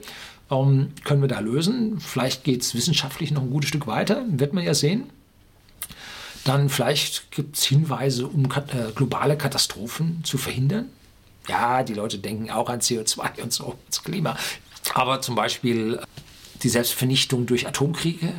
[0.50, 1.98] Ähm, können wir da lösen?
[1.98, 5.04] Vielleicht geht es wissenschaftlich noch ein gutes Stück weiter, wird man ja sehen.
[6.44, 10.90] Dann vielleicht gibt es Hinweise, um äh, globale Katastrophen zu verhindern.
[11.48, 14.36] Ja, die Leute denken auch an CO2 und so, das Klima.
[14.94, 16.00] Aber zum Beispiel
[16.62, 18.32] die Selbstvernichtung durch Atomkriege.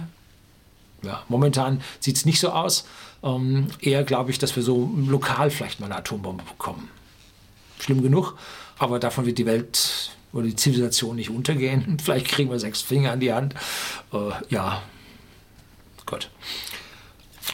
[1.04, 2.86] Ja, momentan sieht es nicht so aus.
[3.24, 6.90] Ähm, eher glaube ich, dass wir so lokal vielleicht mal eine Atombombe bekommen.
[7.80, 8.36] Schlimm genug,
[8.80, 11.98] aber davon wird die Welt oder die Zivilisation nicht untergehen.
[12.04, 13.56] Vielleicht kriegen wir sechs Finger an die Hand.
[14.12, 14.82] Äh, ja,
[16.06, 16.30] Gott.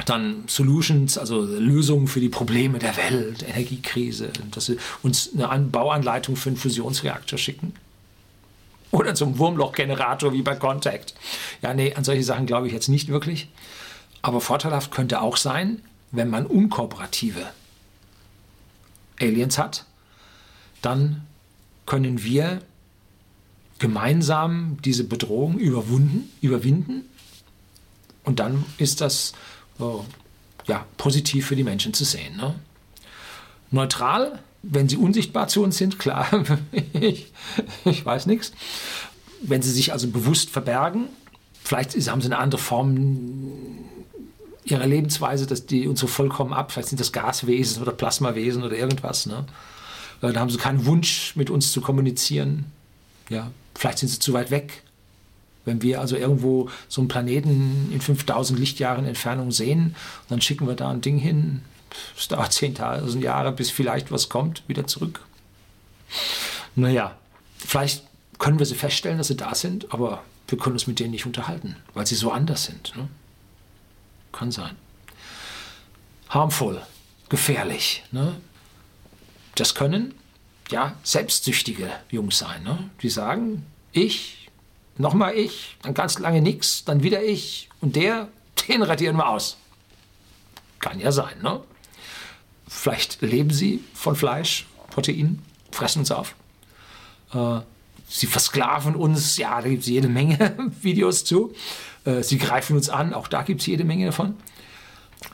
[0.06, 6.36] Dann Solutions, also Lösungen für die Probleme der Welt, Energiekrise, dass sie uns eine Bauanleitung
[6.36, 7.74] für einen Fusionsreaktor schicken.
[8.90, 11.16] Oder zum Wurmlochgenerator wie bei Contact.
[11.62, 13.48] Ja, nee, an solche Sachen glaube ich jetzt nicht wirklich.
[14.22, 15.82] Aber vorteilhaft könnte auch sein,
[16.12, 17.46] wenn man unkooperative
[19.20, 19.86] Aliens hat,
[20.82, 21.26] dann
[21.86, 22.62] können wir
[23.80, 27.04] gemeinsam diese Bedrohung überwunden, überwinden.
[28.24, 29.34] Und dann ist das
[30.68, 32.38] ja, positiv für die Menschen zu sehen.
[32.38, 32.56] Ne?
[33.72, 36.28] Neutral, wenn sie unsichtbar zu uns sind, klar,
[36.94, 37.32] ich,
[37.86, 38.54] ich weiß nichts.
[39.42, 41.08] Wenn sie sich also bewusst verbergen,
[41.64, 43.52] vielleicht haben sie eine andere Form
[44.64, 48.78] ihrer Lebensweise, dass die uns so vollkommen ab, vielleicht sind das Gaswesen oder Plasmawesen oder
[48.78, 49.26] irgendwas.
[49.26, 49.46] Ne?
[50.22, 52.66] Da haben sie keinen Wunsch, mit uns zu kommunizieren.
[53.30, 54.84] Ja, vielleicht sind sie zu weit weg.
[55.66, 59.96] Wenn wir also irgendwo so einen Planeten in 5000 Lichtjahren Entfernung sehen,
[60.30, 61.62] dann schicken wir da ein Ding hin.
[62.18, 65.22] Es dauert 10.000 Jahre, bis vielleicht was kommt, wieder zurück.
[66.76, 67.16] Naja,
[67.58, 68.04] vielleicht
[68.40, 71.26] können wir sie feststellen, dass sie da sind, aber wir können uns mit denen nicht
[71.26, 72.96] unterhalten, weil sie so anders sind.
[72.96, 73.08] Ne?
[74.32, 74.76] Kann sein.
[76.30, 76.82] Harmful,
[77.30, 78.04] gefährlich.
[78.12, 78.36] Ne?
[79.56, 80.14] Das können
[80.70, 82.90] ja selbstsüchtige Jungs sein, ne?
[83.02, 84.43] die sagen, ich,
[84.98, 88.28] nochmal ich, dann ganz lange nichts, dann wieder ich und der,
[88.68, 89.58] den radieren wir aus.
[90.80, 91.62] Kann ja sein, ne?
[92.68, 95.42] Vielleicht leben sie von Fleisch, Protein,
[95.72, 96.36] fressen uns auf.
[97.34, 97.60] Äh,
[98.08, 101.54] sie versklaven uns, ja, da gibt es jede Menge Videos zu.
[102.06, 104.36] Äh, sie greifen uns an, auch da gibt es jede Menge davon.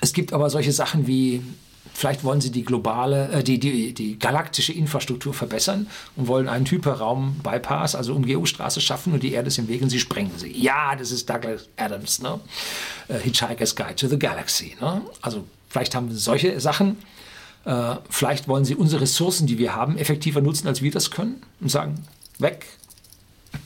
[0.01, 1.41] Es gibt aber solche Sachen wie
[1.93, 6.65] Vielleicht wollen sie die globale, äh, die, die, die galaktische Infrastruktur verbessern und wollen einen
[6.65, 10.51] Hyperraum-Bypass, also Umgehungsstraße schaffen und die Erde ist im Weg und sie sprengen sie.
[10.55, 12.39] Ja, das ist Douglas Adams, ne?
[13.07, 14.75] Äh, Hitchhiker's Guide to the Galaxy.
[14.79, 15.01] Ne?
[15.21, 16.97] Also vielleicht haben sie solche Sachen.
[17.65, 21.41] Äh, vielleicht wollen sie unsere Ressourcen, die wir haben, effektiver nutzen, als wir das können
[21.59, 21.95] und sagen,
[22.37, 22.65] weg.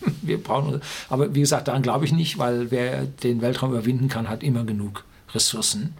[0.22, 4.30] wir brauchen, aber wie gesagt, daran glaube ich nicht, weil wer den Weltraum überwinden kann,
[4.30, 5.04] hat immer genug
[5.34, 5.94] Ressourcen.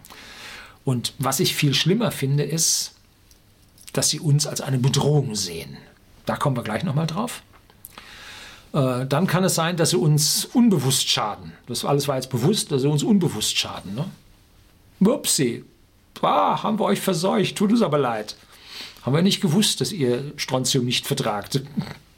[0.84, 2.92] Und was ich viel schlimmer finde, ist,
[3.92, 5.76] dass sie uns als eine Bedrohung sehen.
[6.26, 7.42] Da kommen wir gleich nochmal drauf.
[8.72, 11.52] Äh, dann kann es sein, dass sie uns unbewusst schaden.
[11.66, 13.94] Das alles war jetzt bewusst, dass sie uns unbewusst schaden.
[13.94, 14.10] Ne?
[15.08, 15.64] Upsi,
[16.22, 18.36] ah, haben wir euch verseucht, tut uns aber leid.
[19.02, 21.62] Haben wir nicht gewusst, dass ihr Strontium nicht vertragt.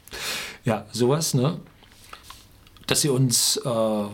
[0.65, 1.59] ja, sowas, ne?
[2.87, 4.05] Dass sie uns, äh,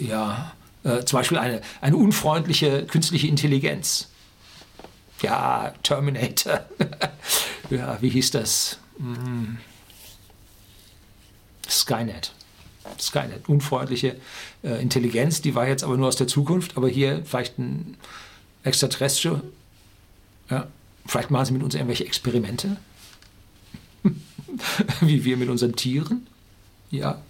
[0.00, 0.52] ja,
[0.84, 4.08] äh, zum Beispiel eine, eine unfreundliche künstliche Intelligenz.
[5.22, 6.64] Ja, Terminator.
[7.70, 8.78] ja, wie hieß das?
[8.96, 9.58] Hm.
[11.68, 12.32] Skynet.
[12.98, 14.16] Skynet, unfreundliche
[14.62, 17.96] äh, Intelligenz, die war jetzt aber nur aus der Zukunft, aber hier vielleicht ein
[18.64, 19.42] Extraterrestrial.
[20.48, 20.66] Ja,
[21.06, 22.76] vielleicht machen sie mit uns irgendwelche Experimente.
[25.00, 26.26] Wie wir mit unseren Tieren.
[26.90, 27.20] Ja.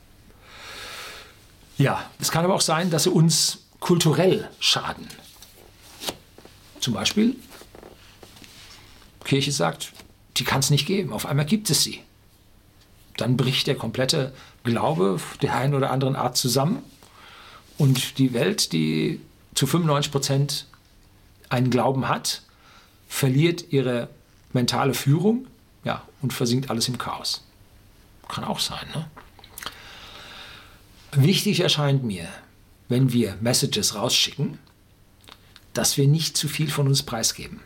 [1.80, 5.08] Ja, es kann aber auch sein, dass sie uns kulturell schaden.
[6.78, 7.36] Zum Beispiel,
[9.24, 9.94] Kirche sagt,
[10.36, 11.14] die kann es nicht geben.
[11.14, 12.02] Auf einmal gibt es sie.
[13.16, 16.82] Dann bricht der komplette Glaube der einen oder anderen Art zusammen.
[17.78, 19.18] Und die Welt, die
[19.54, 20.66] zu 95 Prozent
[21.48, 22.42] einen Glauben hat,
[23.08, 24.10] verliert ihre
[24.52, 25.46] mentale Führung
[25.84, 27.42] ja, und versinkt alles im Chaos.
[28.28, 28.86] Kann auch sein.
[28.94, 29.06] Ne?
[31.12, 32.28] Wichtig erscheint mir,
[32.88, 34.58] wenn wir Messages rausschicken,
[35.72, 37.60] dass wir nicht zu viel von uns preisgeben.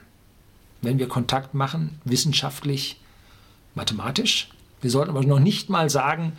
[0.82, 3.00] Wenn wir Kontakt machen, wissenschaftlich,
[3.74, 6.32] mathematisch, wir sollten aber noch nicht mal sagen,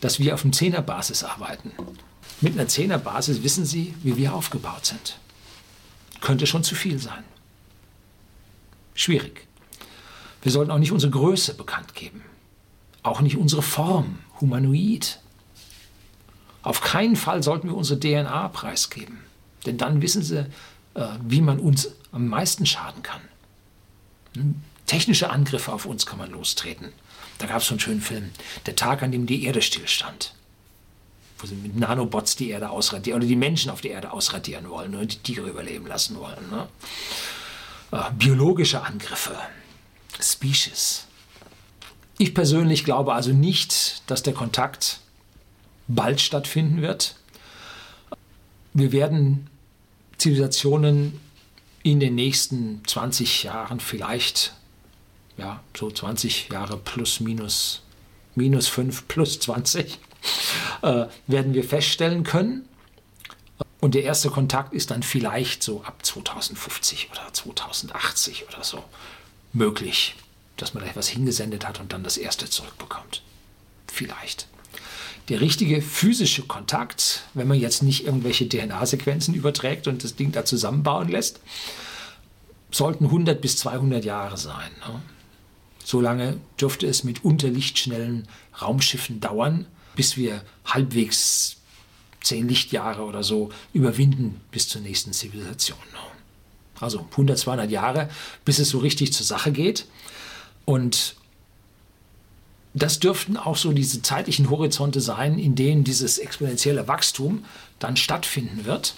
[0.00, 1.72] dass wir auf einer Zehnerbasis arbeiten.
[2.40, 5.16] Mit einer Zehnerbasis wissen Sie, wie wir aufgebaut sind
[6.22, 7.24] könnte schon zu viel sein.
[8.94, 9.46] Schwierig.
[10.40, 12.22] Wir sollten auch nicht unsere Größe bekannt geben.
[13.02, 15.20] Auch nicht unsere Form, humanoid.
[16.62, 19.18] Auf keinen Fall sollten wir unsere DNA preisgeben.
[19.66, 20.46] Denn dann wissen sie,
[20.94, 23.20] äh, wie man uns am meisten schaden kann.
[24.34, 24.54] Hm?
[24.86, 26.92] Technische Angriffe auf uns kann man lostreten.
[27.38, 28.30] Da gab es so einen schönen Film,
[28.66, 30.34] Der Tag, an dem die Erde stillstand
[31.42, 34.94] wo sie mit Nanobots die Erde ausradieren oder die Menschen auf der Erde ausradieren wollen
[34.94, 36.50] und die Tiere überleben lassen wollen.
[36.50, 36.68] Ne?
[37.90, 39.36] Äh, biologische Angriffe,
[40.20, 41.06] Species.
[42.18, 45.00] Ich persönlich glaube also nicht, dass der Kontakt
[45.88, 47.16] bald stattfinden wird.
[48.74, 49.48] Wir werden
[50.18, 51.20] Zivilisationen
[51.82, 54.54] in den nächsten 20 Jahren vielleicht,
[55.36, 57.82] ja, so 20 Jahre plus minus,
[58.34, 59.98] minus 5 plus 20,
[60.82, 62.68] äh, werden wir feststellen können.
[63.80, 68.84] Und der erste Kontakt ist dann vielleicht so ab 2050 oder 2080 oder so
[69.52, 70.14] möglich,
[70.56, 73.22] dass man da etwas hingesendet hat und dann das erste zurückbekommt.
[73.88, 74.46] Vielleicht.
[75.28, 80.44] Der richtige physische Kontakt, wenn man jetzt nicht irgendwelche DNA-Sequenzen überträgt und das Ding da
[80.44, 81.40] zusammenbauen lässt,
[82.70, 84.70] sollten 100 bis 200 Jahre sein.
[84.86, 85.00] Ne?
[85.84, 88.26] So lange dürfte es mit unterlichtschnellen
[88.60, 91.56] Raumschiffen dauern, bis wir halbwegs
[92.22, 95.78] zehn Lichtjahre oder so überwinden bis zur nächsten Zivilisation.
[96.80, 98.08] Also 100, 200 Jahre,
[98.44, 99.86] bis es so richtig zur Sache geht.
[100.64, 101.16] Und
[102.74, 107.44] das dürften auch so diese zeitlichen Horizonte sein, in denen dieses exponentielle Wachstum
[107.78, 108.94] dann stattfinden wird.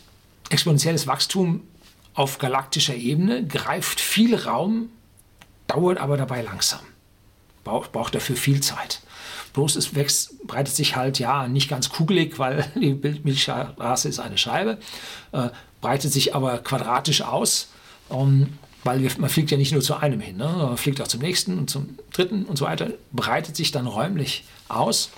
[0.50, 1.62] Exponentielles Wachstum
[2.14, 4.90] auf galaktischer Ebene greift viel Raum,
[5.66, 6.80] dauert aber dabei langsam,
[7.64, 9.00] braucht, braucht dafür viel Zeit.
[9.54, 14.38] Bloß es wächst, breitet sich halt ja nicht ganz kugelig, weil die Milchstraße ist eine
[14.38, 14.78] Scheibe,
[15.32, 15.48] äh,
[15.80, 17.68] breitet sich aber quadratisch aus.
[18.10, 20.44] Ähm, weil wir, man fliegt ja nicht nur zu einem hin, ne?
[20.44, 24.44] man fliegt auch zum nächsten und zum dritten und so weiter, breitet sich dann räumlich
[24.68, 25.10] aus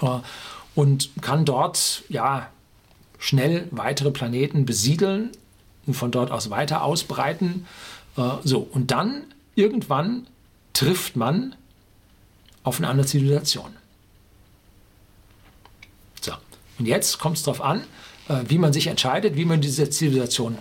[0.00, 0.18] äh,
[0.74, 2.48] und kann dort ja
[3.18, 5.30] schnell weitere Planeten besiedeln
[5.86, 7.66] und von dort aus weiter ausbreiten.
[8.16, 9.24] Äh, so, und dann
[9.54, 10.26] irgendwann
[10.72, 11.54] trifft man
[12.62, 13.76] auf eine andere Zivilisation.
[16.20, 16.32] So,
[16.78, 17.84] und jetzt kommt es darauf an,
[18.28, 20.58] äh, wie man sich entscheidet, wie man diese Zivilisation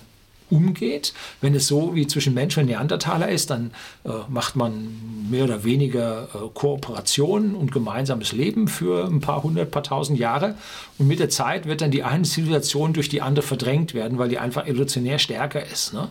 [0.50, 1.14] umgeht.
[1.42, 3.72] Wenn es so wie zwischen Mensch und Neandertaler ist, dann
[4.04, 9.72] äh, macht man mehr oder weniger äh, Kooperation und gemeinsames Leben für ein paar hundert,
[9.72, 10.56] paar tausend Jahre.
[10.98, 14.30] Und mit der Zeit wird dann die eine Zivilisation durch die andere verdrängt werden, weil
[14.30, 15.94] die einfach evolutionär stärker ist.
[15.94, 16.10] Ne?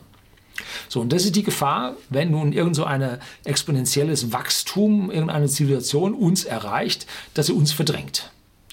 [0.89, 6.15] So, und das ist die Gefahr, wenn nun irgend so ein exponentielles Wachstum, irgendeine Zivilisation
[6.15, 8.31] uns erreicht, dass sie uns verdrängt.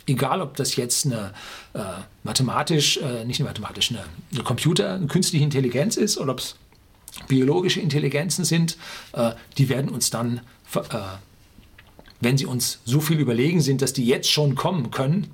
[0.07, 1.33] Egal, ob das jetzt eine
[1.73, 1.79] äh,
[2.23, 6.55] mathematisch, äh, nicht eine mathematisch, eine, eine Computer, eine künstliche Intelligenz ist oder ob es
[7.27, 8.77] biologische Intelligenzen sind,
[9.13, 10.41] äh, die werden uns dann,
[10.75, 10.79] äh,
[12.19, 15.27] wenn sie uns so viel überlegen sind, dass die jetzt schon kommen können,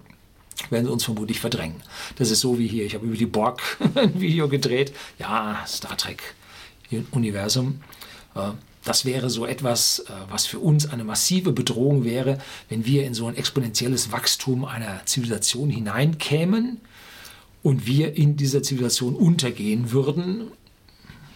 [0.69, 1.81] werden sie uns vermutlich verdrängen.
[2.17, 3.61] Das ist so wie hier, ich habe über die Borg
[3.95, 4.93] ein Video gedreht.
[5.19, 6.35] Ja, Star Trek
[7.11, 7.81] Universum.
[8.87, 12.37] Das wäre so etwas, äh, was für uns eine massive Bedrohung wäre,
[12.69, 16.79] wenn wir in so ein exponentielles Wachstum einer Zivilisation hineinkämen
[17.63, 20.51] und wir in dieser Zivilisation untergehen würden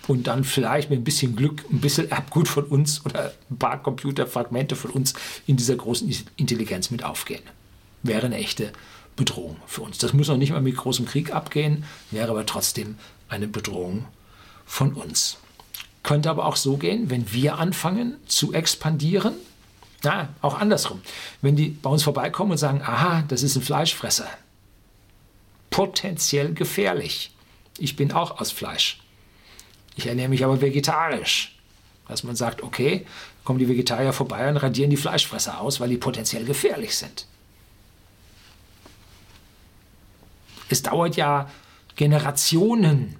[0.07, 3.83] und dann vielleicht mit ein bisschen Glück ein bisschen Erbgut von uns oder ein paar
[3.83, 5.13] Computerfragmente von uns
[5.45, 7.43] in dieser großen Intelligenz mit aufgehen.
[8.01, 8.71] Wäre eine echte
[9.17, 9.97] Bedrohung für uns.
[9.97, 12.95] Das muss noch nicht mal mit großem Krieg abgehen, wäre aber trotzdem
[13.27, 14.05] eine Bedrohung
[14.65, 15.40] von uns.
[16.03, 19.33] Könnte aber auch so gehen, wenn wir anfangen zu expandieren.
[20.03, 21.01] Na, auch andersrum.
[21.41, 24.27] Wenn die bei uns vorbeikommen und sagen, aha, das ist ein Fleischfresser.
[25.69, 27.31] Potenziell gefährlich.
[27.77, 28.99] Ich bin auch aus Fleisch.
[29.95, 31.55] Ich ernähre mich aber vegetarisch.
[32.07, 33.05] Dass man sagt, okay,
[33.43, 37.27] kommen die Vegetarier vorbei und radieren die Fleischfresser aus, weil die potenziell gefährlich sind.
[40.69, 41.49] Es dauert ja
[41.95, 43.15] Generationen,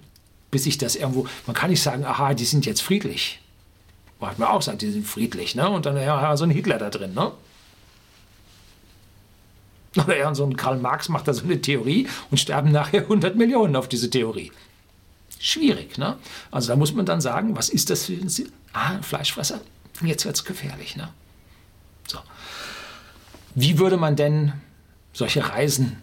[0.52, 1.26] bis ich das irgendwo.
[1.46, 3.40] Man kann nicht sagen, aha, die sind jetzt friedlich.
[4.20, 5.68] Man hat mir auch gesagt, die sind friedlich, ne?
[5.68, 7.32] Und dann ja, so ein Hitler da drin, ne?
[9.96, 13.34] Oder ja, so ein Karl Marx macht da so eine Theorie und sterben nachher 100
[13.34, 14.52] Millionen auf diese Theorie.
[15.40, 16.18] Schwierig, ne?
[16.52, 18.52] Also da muss man dann sagen, was ist das für ein Ziel?
[18.74, 19.60] Ah, Fleischfresser.
[20.02, 21.08] Jetzt wird es gefährlich, ne?
[22.06, 22.18] So.
[23.54, 24.52] Wie würde man denn
[25.14, 25.96] solche Reisen,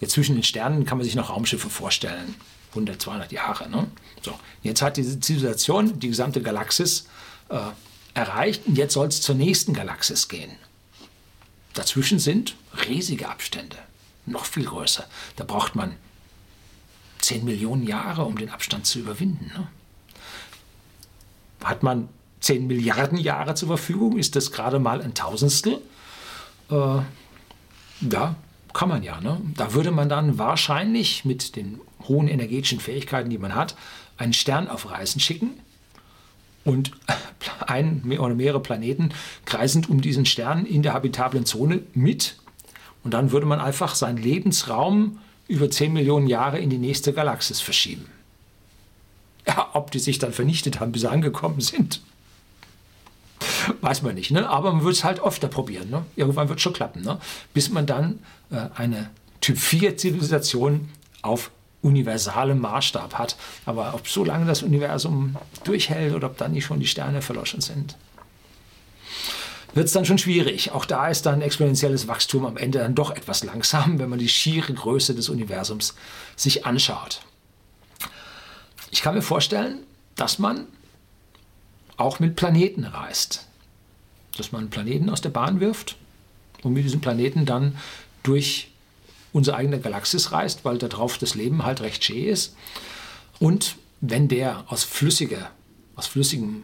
[0.00, 2.34] jetzt zwischen den Sternen kann man sich noch Raumschiffe vorstellen,
[2.74, 3.68] 100, 200 Jahre.
[3.68, 3.86] Ne?
[4.22, 7.08] So, jetzt hat diese Zivilisation die gesamte Galaxis
[7.48, 7.58] äh,
[8.14, 10.52] erreicht und jetzt soll es zur nächsten Galaxis gehen.
[11.74, 12.56] Dazwischen sind
[12.88, 13.76] riesige Abstände,
[14.26, 15.04] noch viel größer.
[15.36, 15.96] Da braucht man
[17.20, 19.50] 10 Millionen Jahre, um den Abstand zu überwinden.
[19.56, 19.68] Ne?
[21.64, 22.08] Hat man
[22.40, 25.80] 10 Milliarden Jahre zur Verfügung, ist das gerade mal ein Tausendstel.
[26.70, 26.98] Äh,
[28.00, 28.36] ja,
[28.74, 29.20] kann man ja.
[29.20, 29.40] Ne?
[29.56, 33.76] Da würde man dann wahrscheinlich mit den hohen energetischen Fähigkeiten, die man hat,
[34.18, 35.52] einen Stern auf Reisen schicken
[36.64, 36.90] und
[37.66, 39.10] ein oder mehrere Planeten
[39.46, 42.36] kreisend um diesen Stern in der habitablen Zone mit.
[43.02, 47.60] Und dann würde man einfach seinen Lebensraum über 10 Millionen Jahre in die nächste Galaxis
[47.60, 48.06] verschieben.
[49.46, 52.00] Ja, ob die sich dann vernichtet haben, bis sie angekommen sind,
[53.80, 54.30] weiß man nicht.
[54.30, 54.48] Ne?
[54.48, 55.90] Aber man wird es halt öfter probieren.
[55.90, 56.04] Ne?
[56.16, 57.02] Irgendwann wird es schon klappen.
[57.02, 57.18] Ne?
[57.52, 59.10] Bis man dann äh, eine
[59.40, 60.88] Typ 4 Zivilisation
[61.22, 61.50] auf
[61.82, 63.36] universalem Maßstab hat.
[63.66, 67.60] Aber ob so lange das Universum durchhält oder ob dann nicht schon die Sterne verloschen
[67.60, 67.96] sind,
[69.74, 70.72] wird es dann schon schwierig.
[70.72, 74.28] Auch da ist dann exponentielles Wachstum am Ende dann doch etwas langsam, wenn man die
[74.28, 75.94] schiere Größe des Universums
[76.36, 77.20] sich anschaut.
[78.90, 79.80] Ich kann mir vorstellen,
[80.14, 80.68] dass man
[81.96, 83.46] auch mit Planeten reist.
[84.36, 85.96] Dass man Planeten aus der Bahn wirft
[86.62, 87.76] und mit diesen Planeten dann
[88.22, 88.68] durch
[89.32, 92.56] unsere eigene Galaxis reist, weil darauf das Leben halt recht schön ist.
[93.38, 95.50] Und wenn der aus flüssiger,
[95.96, 96.62] aus flüssigem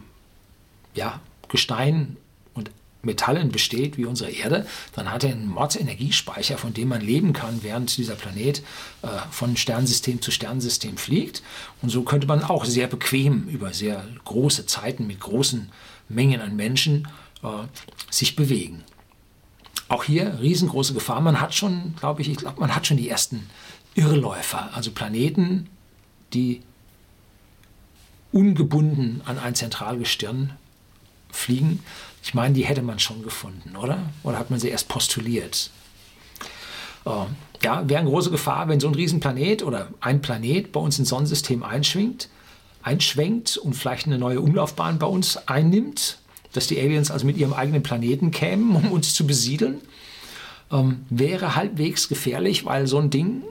[0.95, 2.17] ja, Gestein
[2.55, 2.71] und
[3.03, 7.63] Metallen besteht, wie unsere Erde, dann hat er einen Mordsenergiespeicher, von dem man leben kann,
[7.63, 8.63] während dieser Planet
[9.03, 11.43] äh, von Sternsystem zu Sternsystem fliegt.
[11.83, 15.71] Und so könnte man auch sehr bequem über sehr große Zeiten mit großen
[16.09, 17.09] Mengen an Menschen
[17.43, 17.67] äh,
[18.11, 18.85] sich bewegen.
[19.89, 21.21] Auch hier riesengroße Gefahr.
[21.21, 23.49] Man hat schon, glaube ich, ich glaube, man hat schon die ersten
[23.95, 25.69] Irrläufer, also Planeten,
[26.33, 26.63] die
[28.33, 30.53] ungebunden an ein Zentralgestirn
[31.33, 31.83] fliegen.
[32.23, 33.99] Ich meine, die hätte man schon gefunden, oder?
[34.23, 35.71] Oder hat man sie erst postuliert?
[37.05, 37.27] Uh,
[37.63, 41.09] ja, wäre eine große Gefahr, wenn so ein Riesenplanet oder ein Planet bei uns ins
[41.09, 42.29] Sonnensystem einschwingt,
[42.83, 46.19] einschwenkt und vielleicht eine neue Umlaufbahn bei uns einnimmt
[46.53, 49.81] dass die Aliens also mit ihrem eigenen Planeten kämen, um uns zu besiedeln,
[50.71, 53.43] ähm, wäre halbwegs gefährlich, weil so ein Ding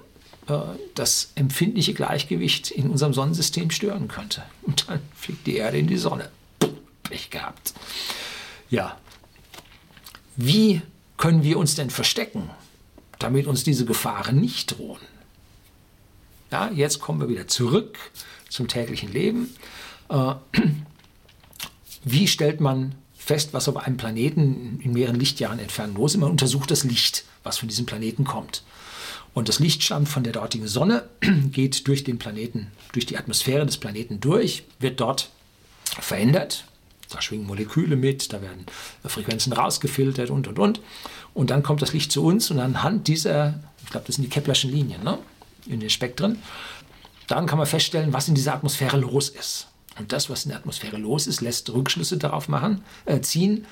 [0.47, 0.59] äh,
[0.95, 4.43] das empfindliche Gleichgewicht in unserem Sonnensystem stören könnte.
[4.63, 6.29] Und dann fliegt die Erde in die Sonne.
[7.03, 7.73] Pech gehabt.
[8.69, 8.97] Ja.
[10.35, 10.81] Wie
[11.17, 12.49] können wir uns denn verstecken,
[13.17, 15.01] damit uns diese Gefahren nicht drohen?
[16.51, 17.97] Ja, jetzt kommen wir wieder zurück
[18.47, 19.55] zum täglichen Leben.
[20.09, 20.35] Äh,
[22.03, 26.21] wie stellt man fest, was auf einem Planeten in mehreren Lichtjahren entfernt los ist?
[26.21, 28.63] Man untersucht das Licht, was von diesem Planeten kommt.
[29.33, 31.07] Und das Licht stammt von der dortigen Sonne,
[31.51, 35.29] geht durch den Planeten, durch die Atmosphäre des Planeten durch, wird dort
[35.99, 36.65] verändert.
[37.09, 38.65] Da schwingen Moleküle mit, da werden
[39.05, 40.81] Frequenzen rausgefiltert und und und.
[41.33, 44.29] Und dann kommt das Licht zu uns und anhand dieser, ich glaube, das sind die
[44.29, 45.17] Keplerschen Linien ne?
[45.65, 46.39] in den Spektren,
[47.27, 49.68] dann kann man feststellen, was in dieser Atmosphäre los ist.
[49.99, 53.65] Und das, was in der Atmosphäre los ist, lässt Rückschlüsse darauf machen, äh, ziehen,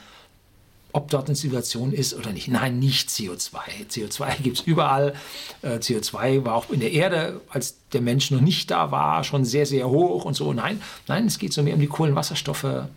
[0.93, 2.47] ob dort eine Situation ist oder nicht.
[2.47, 3.87] Nein, nicht CO2.
[3.89, 5.13] CO2 gibt es überall.
[5.61, 9.45] Äh, CO2 war auch in der Erde, als der Mensch noch nicht da war, schon
[9.45, 10.53] sehr, sehr hoch und so.
[10.53, 12.87] Nein, nein, es geht so mehr um die Kohlenwasserstoffe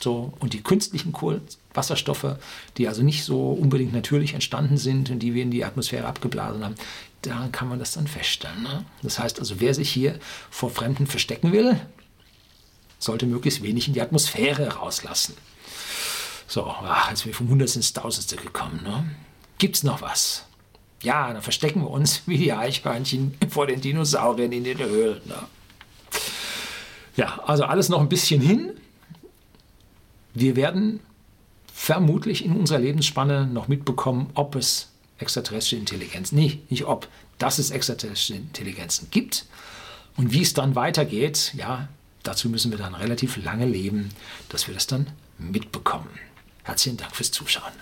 [0.00, 2.36] so, und die künstlichen Kohlenwasserstoffe,
[2.76, 6.64] die also nicht so unbedingt natürlich entstanden sind und die wir in die Atmosphäre abgeblasen
[6.64, 6.74] haben.
[7.22, 8.62] Daran kann man das dann feststellen.
[8.62, 8.84] Ne?
[9.02, 10.18] Das heißt also, wer sich hier
[10.50, 11.80] vor Fremden verstecken will,
[13.04, 15.34] sollte möglichst wenig in die Atmosphäre rauslassen.
[16.46, 18.80] So, ach, jetzt sind wir vom Hundertsten ins Tausendste gekommen.
[18.84, 19.04] Ne?
[19.58, 20.44] Gibt es noch was?
[21.02, 25.20] Ja, dann verstecken wir uns wie die Eichhörnchen vor den Dinosauriern in den Höhlen.
[25.26, 25.36] Ne?
[27.16, 28.72] Ja, also alles noch ein bisschen hin.
[30.32, 31.00] Wir werden
[31.72, 37.70] vermutlich in unserer Lebensspanne noch mitbekommen, ob es extraterrestrische Intelligenz, nee, nicht ob, dass es
[37.70, 39.46] extraterrestrische Intelligenzen gibt.
[40.16, 41.88] Und wie es dann weitergeht, ja,
[42.24, 44.10] dazu müssen wir dann relativ lange leben,
[44.48, 45.06] dass wir das dann
[45.38, 46.10] mitbekommen.
[46.64, 47.72] Herzlichen Dank fürs Zuschauen.